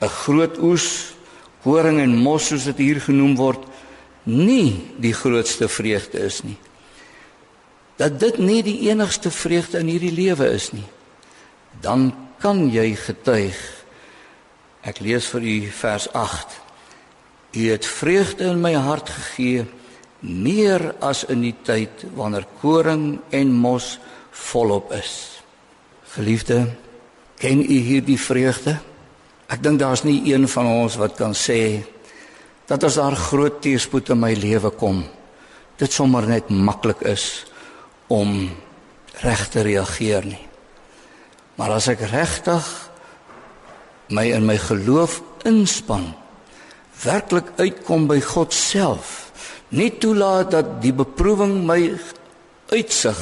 'n 0.00 0.08
groot 0.24 0.56
oes 0.58 1.14
horing 1.64 2.00
en 2.00 2.16
mos 2.16 2.48
soos 2.48 2.64
dit 2.64 2.78
hier 2.78 3.00
genoem 3.00 3.36
word 3.36 3.64
nie 4.24 4.92
die 5.00 5.12
grootste 5.12 5.68
vreugde 5.68 6.18
is 6.24 6.42
nie. 6.42 6.56
Dat 7.96 8.18
dit 8.20 8.38
nie 8.38 8.62
die 8.62 8.88
enigste 8.90 9.30
vreugde 9.30 9.78
in 9.78 9.88
hierdie 9.92 10.12
lewe 10.12 10.48
is 10.52 10.72
nie. 10.72 10.86
Dan 11.80 12.12
kan 12.40 12.70
jy 12.70 12.94
getuig. 12.96 13.56
Ek 14.82 15.00
lees 15.00 15.28
vir 15.32 15.40
u 15.40 15.56
vers 15.70 16.08
8. 16.12 16.60
U 17.54 17.62
het 17.70 17.86
vreugde 17.86 18.44
in 18.44 18.60
my 18.60 18.74
hart 18.74 19.08
gegee 19.08 19.66
meer 20.20 20.94
as 21.00 21.24
in 21.28 21.44
die 21.44 21.56
tyd 21.62 22.04
wanneer 22.16 22.46
koring 22.60 23.20
en 23.30 23.52
mos 23.52 23.98
volop 24.30 24.92
is. 24.92 25.40
Geliefde, 26.16 26.74
ken 27.44 27.60
u 27.60 27.76
hierdie 27.84 28.16
vreugde? 28.16 28.78
Ek 29.52 29.60
dink 29.60 29.76
daar's 29.82 30.00
nie 30.06 30.22
een 30.32 30.46
van 30.48 30.64
ons 30.64 30.94
wat 30.96 31.18
kan 31.18 31.34
sê 31.36 31.84
dat 32.64 32.86
as 32.88 32.96
daar 32.96 33.16
groot 33.20 33.58
teëspoed 33.60 34.14
in 34.14 34.22
my 34.22 34.30
lewe 34.32 34.70
kom, 34.72 35.02
dit 35.76 35.92
sommer 35.92 36.24
net 36.24 36.48
maklik 36.48 37.02
is 37.04 37.44
om 38.08 38.48
reg 39.20 39.42
te 39.52 39.60
reageer 39.66 40.24
nie. 40.24 40.40
Maar 41.60 41.76
as 41.76 41.90
ek 41.92 42.06
regtig 42.14 42.64
my 44.08 44.24
in 44.32 44.48
my 44.48 44.56
geloof 44.64 45.20
inspann, 45.44 46.14
werklik 47.04 47.52
uitkom 47.60 48.08
by 48.08 48.22
God 48.24 48.56
self, 48.56 49.12
nie 49.76 49.90
toelaat 50.00 50.54
dat 50.56 50.72
die 50.80 50.94
beproewing 50.96 51.60
my 51.68 51.92
uitsig 52.72 53.20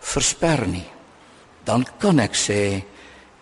versper 0.00 0.64
nie, 0.64 0.88
dan 1.68 1.84
kan 2.00 2.24
ek 2.24 2.40
sê 2.40 2.60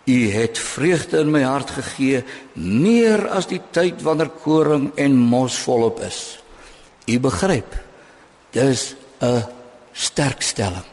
u 0.05 0.31
het 0.31 0.59
vreugde 0.59 1.19
in 1.23 1.31
my 1.31 1.43
hart 1.43 1.69
gegee 1.71 2.23
meer 2.59 3.27
as 3.31 3.47
die 3.47 3.61
tyd 3.71 4.01
wanneer 4.03 4.31
koring 4.43 4.91
en 4.99 5.15
mos 5.15 5.55
volop 5.63 6.01
is. 6.03 6.39
U 7.07 7.19
begryp. 7.19 7.77
Dis 8.51 8.95
'n 9.21 9.43
sterk 9.93 10.41
stelling. 10.41 10.85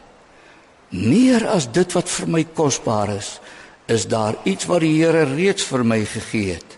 Meer 0.89 1.47
as 1.47 1.71
dit 1.71 1.93
wat 1.93 2.09
vir 2.09 2.27
my 2.27 2.43
kosbaar 2.43 3.09
is, 3.15 3.39
is 3.85 4.07
daar 4.07 4.35
iets 4.43 4.65
wat 4.65 4.81
die 4.81 5.03
Here 5.03 5.23
reeds 5.23 5.63
vir 5.63 5.83
my 5.83 6.05
gegee 6.05 6.53
het. 6.53 6.77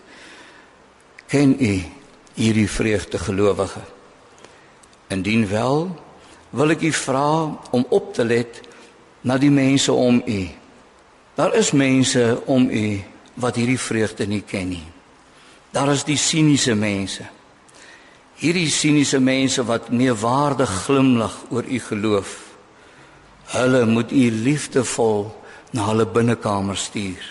Ken 1.26 1.56
u 1.58 1.82
hierdie 2.34 2.70
vreugde 2.70 3.18
gelowige? 3.18 3.80
Indien 5.08 5.48
wel, 5.48 5.90
wil 6.50 6.70
ek 6.70 6.82
u 6.82 6.92
vra 6.92 7.58
om 7.70 7.86
op 7.88 8.14
te 8.14 8.24
let 8.24 8.60
na 9.20 9.38
die 9.38 9.50
mense 9.50 9.92
om 9.92 10.22
u. 10.26 10.63
Daar 11.34 11.54
is 11.54 11.72
mense 11.72 12.42
om 12.46 12.68
u 12.70 13.02
wat 13.34 13.56
hierdie 13.58 13.80
vreugde 13.80 14.26
nie 14.26 14.42
ken 14.46 14.68
nie. 14.68 14.86
Daar 15.74 15.90
is 15.90 16.04
die 16.06 16.18
siniese 16.18 16.76
mense. 16.78 17.26
Hierdie 18.38 18.70
siniese 18.70 19.18
mense 19.18 19.64
wat 19.66 19.90
meewaardig 19.90 20.70
glimlag 20.84 21.34
oor 21.50 21.66
u 21.66 21.78
geloof. 21.78 22.36
Hulle 23.54 23.82
moet 23.86 24.12
u 24.12 24.30
liefdevol 24.30 25.26
na 25.74 25.88
hulle 25.90 26.06
binnekamer 26.06 26.78
stuur. 26.78 27.26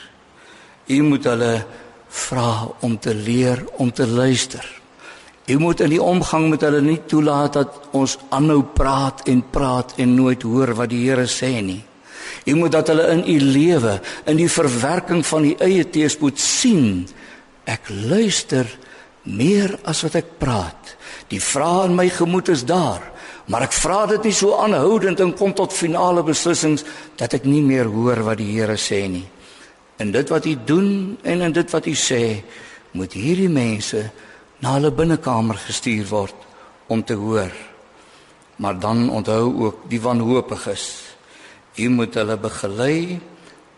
U 0.87 1.01
moet 1.01 1.23
hulle 1.23 1.53
vra 2.09 2.67
om 2.83 2.99
te 2.99 3.15
leer 3.15 3.63
om 3.79 3.91
te 3.91 4.07
luister. 4.07 4.67
U 5.47 5.57
moet 5.59 5.79
in 5.79 5.95
die 5.95 6.03
omgang 6.03 6.49
met 6.49 6.61
hulle 6.67 6.83
nie 6.83 6.99
toelaat 7.07 7.55
dat 7.55 7.79
ons 7.95 8.17
aanhou 8.35 8.61
praat 8.75 9.23
en 9.31 9.39
praat 9.51 9.95
en 9.95 10.15
nooit 10.15 10.43
hoor 10.43 10.75
wat 10.75 10.91
die 10.91 11.05
Here 11.07 11.27
sê 11.27 11.55
nie. 11.63 11.81
U 12.45 12.55
moet 12.55 12.71
dat 12.71 12.89
hulle 12.91 13.07
in 13.13 13.23
u 13.27 13.39
lewe, 13.39 13.99
in 14.25 14.39
die 14.39 14.49
verwerking 14.51 15.23
van 15.25 15.47
die 15.47 15.55
eie 15.63 15.85
teespoed 15.89 16.39
sien. 16.39 17.05
Ek 17.63 17.87
luister 17.87 18.67
meer 19.23 19.77
as 19.87 20.03
wat 20.03 20.17
ek 20.19 20.35
praat. 20.41 20.95
Die 21.31 21.41
vrae 21.41 21.87
in 21.87 21.95
my 21.95 22.09
gemoed 22.11 22.51
is 22.51 22.65
daar, 22.67 23.03
maar 23.47 23.65
ek 23.67 23.75
vra 23.75 24.03
dit 24.11 24.27
nie 24.27 24.35
so 24.35 24.57
aanhoudend 24.59 25.21
en 25.23 25.33
kom 25.39 25.55
tot 25.55 25.75
finale 25.75 26.23
beslissings 26.23 26.83
dat 27.19 27.35
ek 27.39 27.47
nie 27.47 27.63
meer 27.63 27.87
hoor 27.91 28.23
wat 28.27 28.41
die 28.41 28.51
Here 28.51 28.75
sê 28.79 29.05
nie. 29.07 29.25
En 29.99 30.11
dit 30.11 30.29
wat 30.29 30.45
u 30.45 30.55
doen 30.65 31.17
en 31.23 31.41
in 31.47 31.55
dit 31.55 31.71
wat 31.71 31.87
u 31.87 31.95
sê, 31.95 32.43
moet 32.93 33.13
hierdie 33.15 33.49
mense 33.49 34.03
na 34.61 34.75
hulle 34.77 34.91
binnekamer 34.95 35.57
gestuur 35.59 36.05
word 36.11 36.47
om 36.91 37.03
te 37.03 37.15
hoor. 37.17 37.51
Maar 38.55 38.79
dan 38.79 39.09
onthou 39.09 39.45
ook 39.65 39.87
die 39.89 40.01
wanhoopiges. 40.01 41.12
U 41.77 41.89
moet 41.89 42.15
hulle 42.19 42.37
begelei 42.37 43.19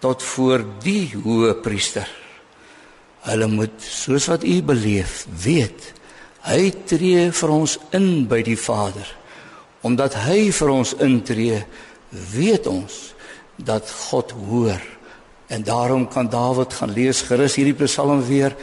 tot 0.03 0.23
voor 0.23 0.63
die 0.83 1.09
hoë 1.15 1.55
priester. 1.63 2.07
Hulle 3.25 3.47
moet 3.49 3.77
soos 3.81 4.27
wat 4.29 4.43
u 4.45 4.55
beleef 4.65 5.23
weet, 5.43 5.93
hy 6.45 6.69
tree 6.85 7.29
vir 7.33 7.53
ons 7.53 7.77
in 7.97 8.27
by 8.29 8.43
die 8.45 8.59
Vader. 8.59 9.07
Omdat 9.85 10.17
hy 10.27 10.51
vir 10.53 10.73
ons 10.73 10.93
intree, 11.01 11.63
weet 12.35 12.67
ons 12.69 12.99
dat 13.57 13.89
God 14.09 14.33
hoor. 14.45 14.81
En 15.49 15.63
daarom 15.63 16.07
kan 16.09 16.29
Dawid 16.29 16.73
gaan 16.73 16.93
lees 16.93 17.23
gerus 17.25 17.57
hierdie 17.57 17.77
Psalm 17.85 18.21
weer 18.25 18.53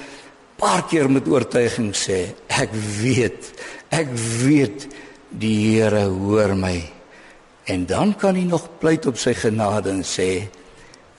paar 0.62 0.85
keer 0.87 1.09
met 1.11 1.27
oortuiging 1.27 1.90
sê, 1.97 2.37
ek 2.47 2.71
weet, 3.01 3.51
ek 3.90 4.11
weet 4.14 4.87
die 5.42 5.57
Here 5.75 6.05
hoor 6.07 6.55
my. 6.59 6.77
En 7.64 7.87
dan 7.87 8.16
kan 8.16 8.35
hy 8.35 8.44
nog 8.48 8.68
pleit 8.79 9.07
op 9.07 9.18
sy 9.18 9.35
genade 9.38 9.90
en 9.90 10.03
sê, 10.07 10.48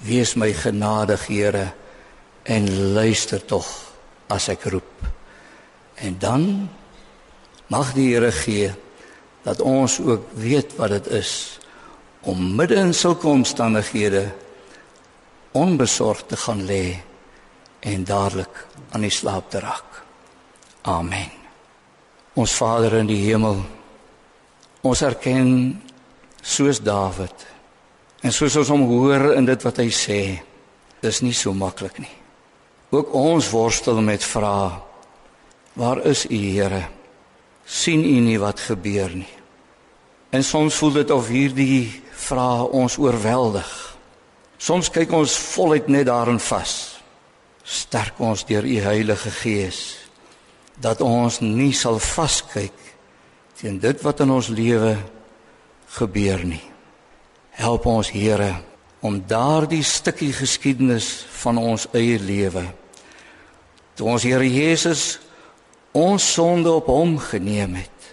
wees 0.03 0.36
my 0.36 0.51
genadig 0.53 1.27
Here 1.27 1.71
en 2.43 2.67
luister 2.93 3.39
tog 3.45 3.67
as 4.27 4.49
ek 4.51 4.67
roep. 4.73 5.08
En 5.95 6.17
dan 6.19 6.69
mag 7.71 7.93
die 7.95 8.12
Here 8.12 8.32
gee 8.32 8.73
dat 9.43 9.62
ons 9.62 9.99
ook 9.99 10.32
weet 10.39 10.75
wat 10.79 10.91
dit 10.97 11.08
is 11.19 11.60
om 12.27 12.56
midde 12.56 12.75
in 12.79 12.93
sulke 12.95 13.27
omstandighede 13.27 14.32
onbesorgd 15.51 16.27
te 16.27 16.38
gaan 16.38 16.63
lê 16.65 16.95
en 17.84 18.03
dadelik 18.03 18.67
aan 18.91 19.03
die 19.03 19.12
slaap 19.12 19.49
te 19.51 19.60
raak. 19.60 20.03
Amen. 20.82 21.32
Ons 22.34 22.56
Vader 22.56 22.95
in 22.97 23.08
die 23.08 23.21
hemel, 23.27 23.60
ons 24.82 25.01
erken 25.06 25.82
soos 26.43 26.82
Dawid 26.84 27.45
en 28.23 28.32
soos 28.32 28.56
ons 28.60 28.71
hom 28.71 28.86
hoor 28.88 29.34
in 29.38 29.47
dit 29.47 29.63
wat 29.65 29.79
hy 29.82 29.89
sê, 29.91 30.19
dis 31.03 31.21
nie 31.23 31.34
so 31.36 31.51
maklik 31.56 31.97
nie. 31.99 32.12
Ook 32.93 33.12
ons 33.17 33.49
worstel 33.51 33.99
met 34.06 34.23
vrae. 34.23 34.71
Waar 35.75 36.03
is 36.08 36.27
U, 36.29 36.38
Here? 36.38 36.86
sien 37.65 38.03
U 38.03 38.19
nie 38.21 38.38
wat 38.39 38.60
gebeur 38.60 39.15
nie? 39.15 39.34
En 40.32 40.43
soms 40.43 40.75
voel 40.75 40.99
dit 41.01 41.12
of 41.12 41.27
hierdie 41.32 42.03
vrae 42.12 42.67
ons 42.75 42.97
oorweldig. 42.99 43.69
Soms 44.58 44.91
kyk 44.91 45.12
ons 45.15 45.36
voluit 45.56 45.88
net 45.91 46.08
daarin 46.08 46.39
vas 46.39 46.93
sterk 47.63 48.19
ons 48.19 48.43
deur 48.45 48.65
u 48.67 48.77
Heilige 48.84 49.32
Gees 49.32 49.79
dat 50.84 51.01
ons 51.01 51.39
nie 51.39 51.71
sal 51.75 51.99
vaskyk 52.01 52.75
teen 53.60 53.79
dit 53.79 54.01
wat 54.03 54.23
in 54.25 54.34
ons 54.36 54.49
lewe 54.51 54.97
gebeur 55.93 56.43
nie. 56.45 56.63
Help 57.53 57.86
ons 57.86 58.10
Here 58.10 58.56
om 59.03 59.19
daardie 59.27 59.84
stukkie 59.84 60.32
geskiedenis 60.34 61.25
van 61.43 61.60
ons 61.60 61.89
eie 61.91 62.15
lewe 62.23 62.63
toe 63.99 64.08
ons 64.13 64.23
Here 64.25 64.47
Jesus 64.47 65.19
ons 65.93 66.23
sonde 66.23 66.71
op 66.71 66.88
hom 66.89 67.17
geneem 67.21 67.75
het 67.82 68.08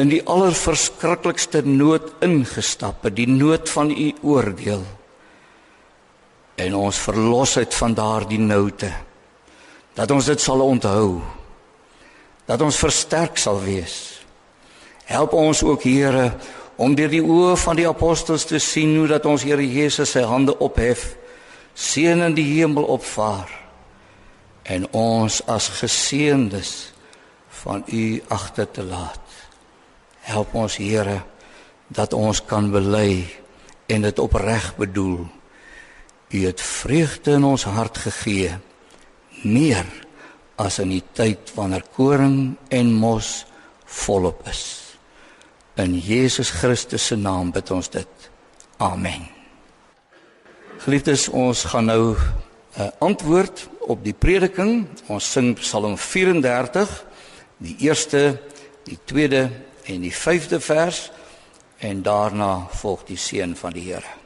in 0.00 0.08
die 0.08 0.22
allerverskriklikste 0.24 1.60
nood 1.68 2.08
ingestap 2.24 3.04
het 3.04 3.18
die 3.18 3.28
nood 3.28 3.68
van 3.70 3.92
u 3.92 4.08
oordeel 4.32 4.86
en 6.62 6.78
ons 6.78 7.02
verlos 7.04 7.58
uit 7.60 7.76
van 7.82 7.98
daardie 8.00 8.40
noute 8.40 8.88
dat 9.92 10.10
ons 10.10 10.32
dit 10.32 10.40
sal 10.40 10.64
onthou 10.64 11.20
dat 12.48 12.64
ons 12.64 12.80
versterk 12.80 13.36
sal 13.36 13.60
wees 13.60 14.00
help 15.04 15.36
ons 15.36 15.60
ook 15.68 15.84
Here 15.84 16.30
om 16.82 16.96
deur 16.98 17.12
die 17.12 17.22
oë 17.22 17.56
van 17.62 17.78
die 17.78 17.88
apostels 17.88 18.46
te 18.50 18.58
sien 18.62 18.96
hoe 18.98 19.08
dat 19.10 19.26
ons 19.30 19.44
Here 19.46 19.62
Jesus 19.62 20.14
sy 20.16 20.24
hande 20.26 20.56
ophef 20.64 21.12
seën 21.78 22.24
in 22.26 22.34
die 22.36 22.48
hemel 22.56 22.88
opvaar 22.96 23.50
en 24.72 24.88
ons 24.96 25.40
as 25.50 25.68
geseëndes 25.80 26.72
van 27.62 27.84
u 27.86 28.06
agter 28.34 28.70
te 28.78 28.86
laat 28.86 29.38
help 30.26 30.56
ons 30.58 30.80
Here 30.80 31.20
dat 31.92 32.16
ons 32.16 32.42
kan 32.48 32.70
bely 32.72 33.22
en 33.92 34.08
dit 34.08 34.18
opreg 34.18 34.72
bedoel 34.78 35.22
U 36.32 36.46
het 36.46 36.60
vreugde 36.60 37.32
in 37.36 37.44
ons 37.44 37.64
hart 37.68 37.98
gegee 37.98 38.54
meer 39.42 39.84
as 40.56 40.78
in 40.80 40.94
die 40.94 41.04
tyd 41.12 41.52
wanneer 41.56 41.84
koring 41.92 42.54
en 42.72 42.92
mos 42.96 43.42
volop 43.84 44.46
is. 44.48 44.81
In 45.82 45.98
Jesus 45.98 46.50
Christus 46.50 47.06
se 47.06 47.16
naam 47.16 47.50
bid 47.50 47.70
ons 47.74 47.88
dit. 47.90 48.26
Amen. 48.78 49.24
Geliefdes, 50.84 51.26
ons 51.28 51.64
gaan 51.64 51.88
nou 51.90 52.14
'n 52.14 52.18
uh, 52.78 52.86
antwoord 52.98 53.68
op 53.80 54.04
die 54.04 54.14
prediking. 54.14 54.86
Ons 55.06 55.32
sing 55.32 55.54
Psalm 55.58 55.98
34, 55.98 57.04
die 57.56 57.76
eerste, 57.78 58.38
die 58.84 58.98
tweede 59.04 59.50
en 59.84 60.00
die 60.00 60.14
vyfde 60.14 60.60
vers 60.60 61.10
en 61.78 62.02
daarna 62.02 62.66
volg 62.70 63.04
die 63.04 63.18
seën 63.18 63.56
van 63.56 63.72
die 63.72 63.92
Here. 63.92 64.21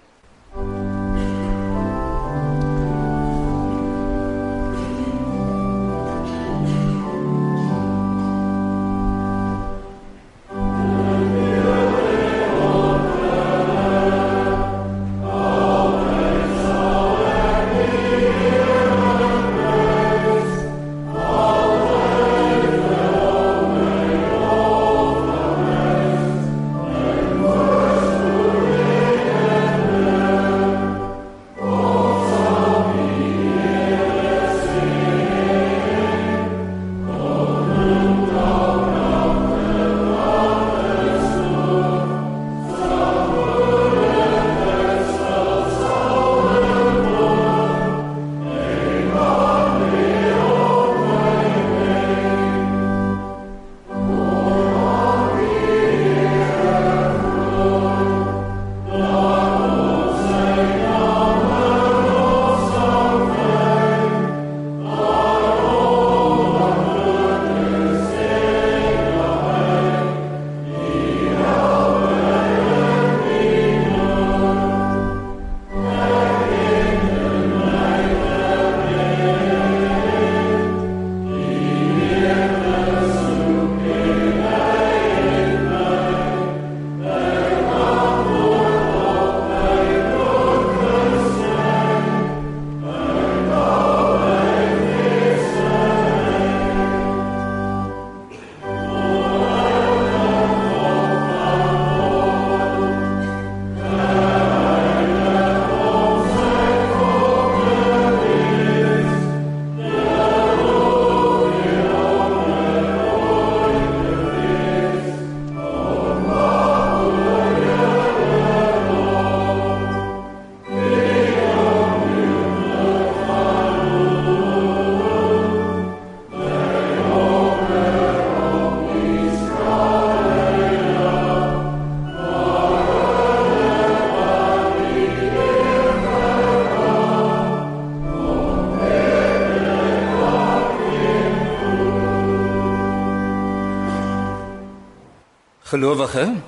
Gelowige, 145.77 146.39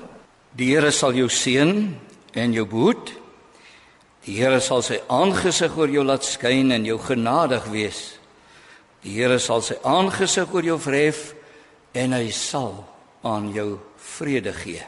die 0.57 0.71
Here 0.73 0.89
sal 0.89 1.13
jou 1.13 1.27
seën 1.29 1.69
en 2.33 2.53
jou 2.55 2.63
behoed. 2.65 3.11
Die 4.25 4.39
Here 4.39 4.57
sal 4.57 4.81
sy 4.81 4.97
aangesig 5.05 5.75
oor 5.77 5.91
jou 5.93 6.01
laat 6.01 6.25
skyn 6.25 6.73
en 6.73 6.87
jou 6.87 6.95
genadig 6.97 7.67
wees. 7.69 7.99
Die 9.05 9.13
Here 9.19 9.37
sal 9.37 9.61
sy 9.61 9.77
aangesig 9.85 10.49
oor 10.49 10.65
jou 10.65 10.79
verhef 10.81 11.35
en 11.93 12.17
hy 12.17 12.31
sal 12.33 12.73
aan 13.21 13.51
jou 13.53 13.75
vrede 14.15 14.55
gee. 14.63 14.81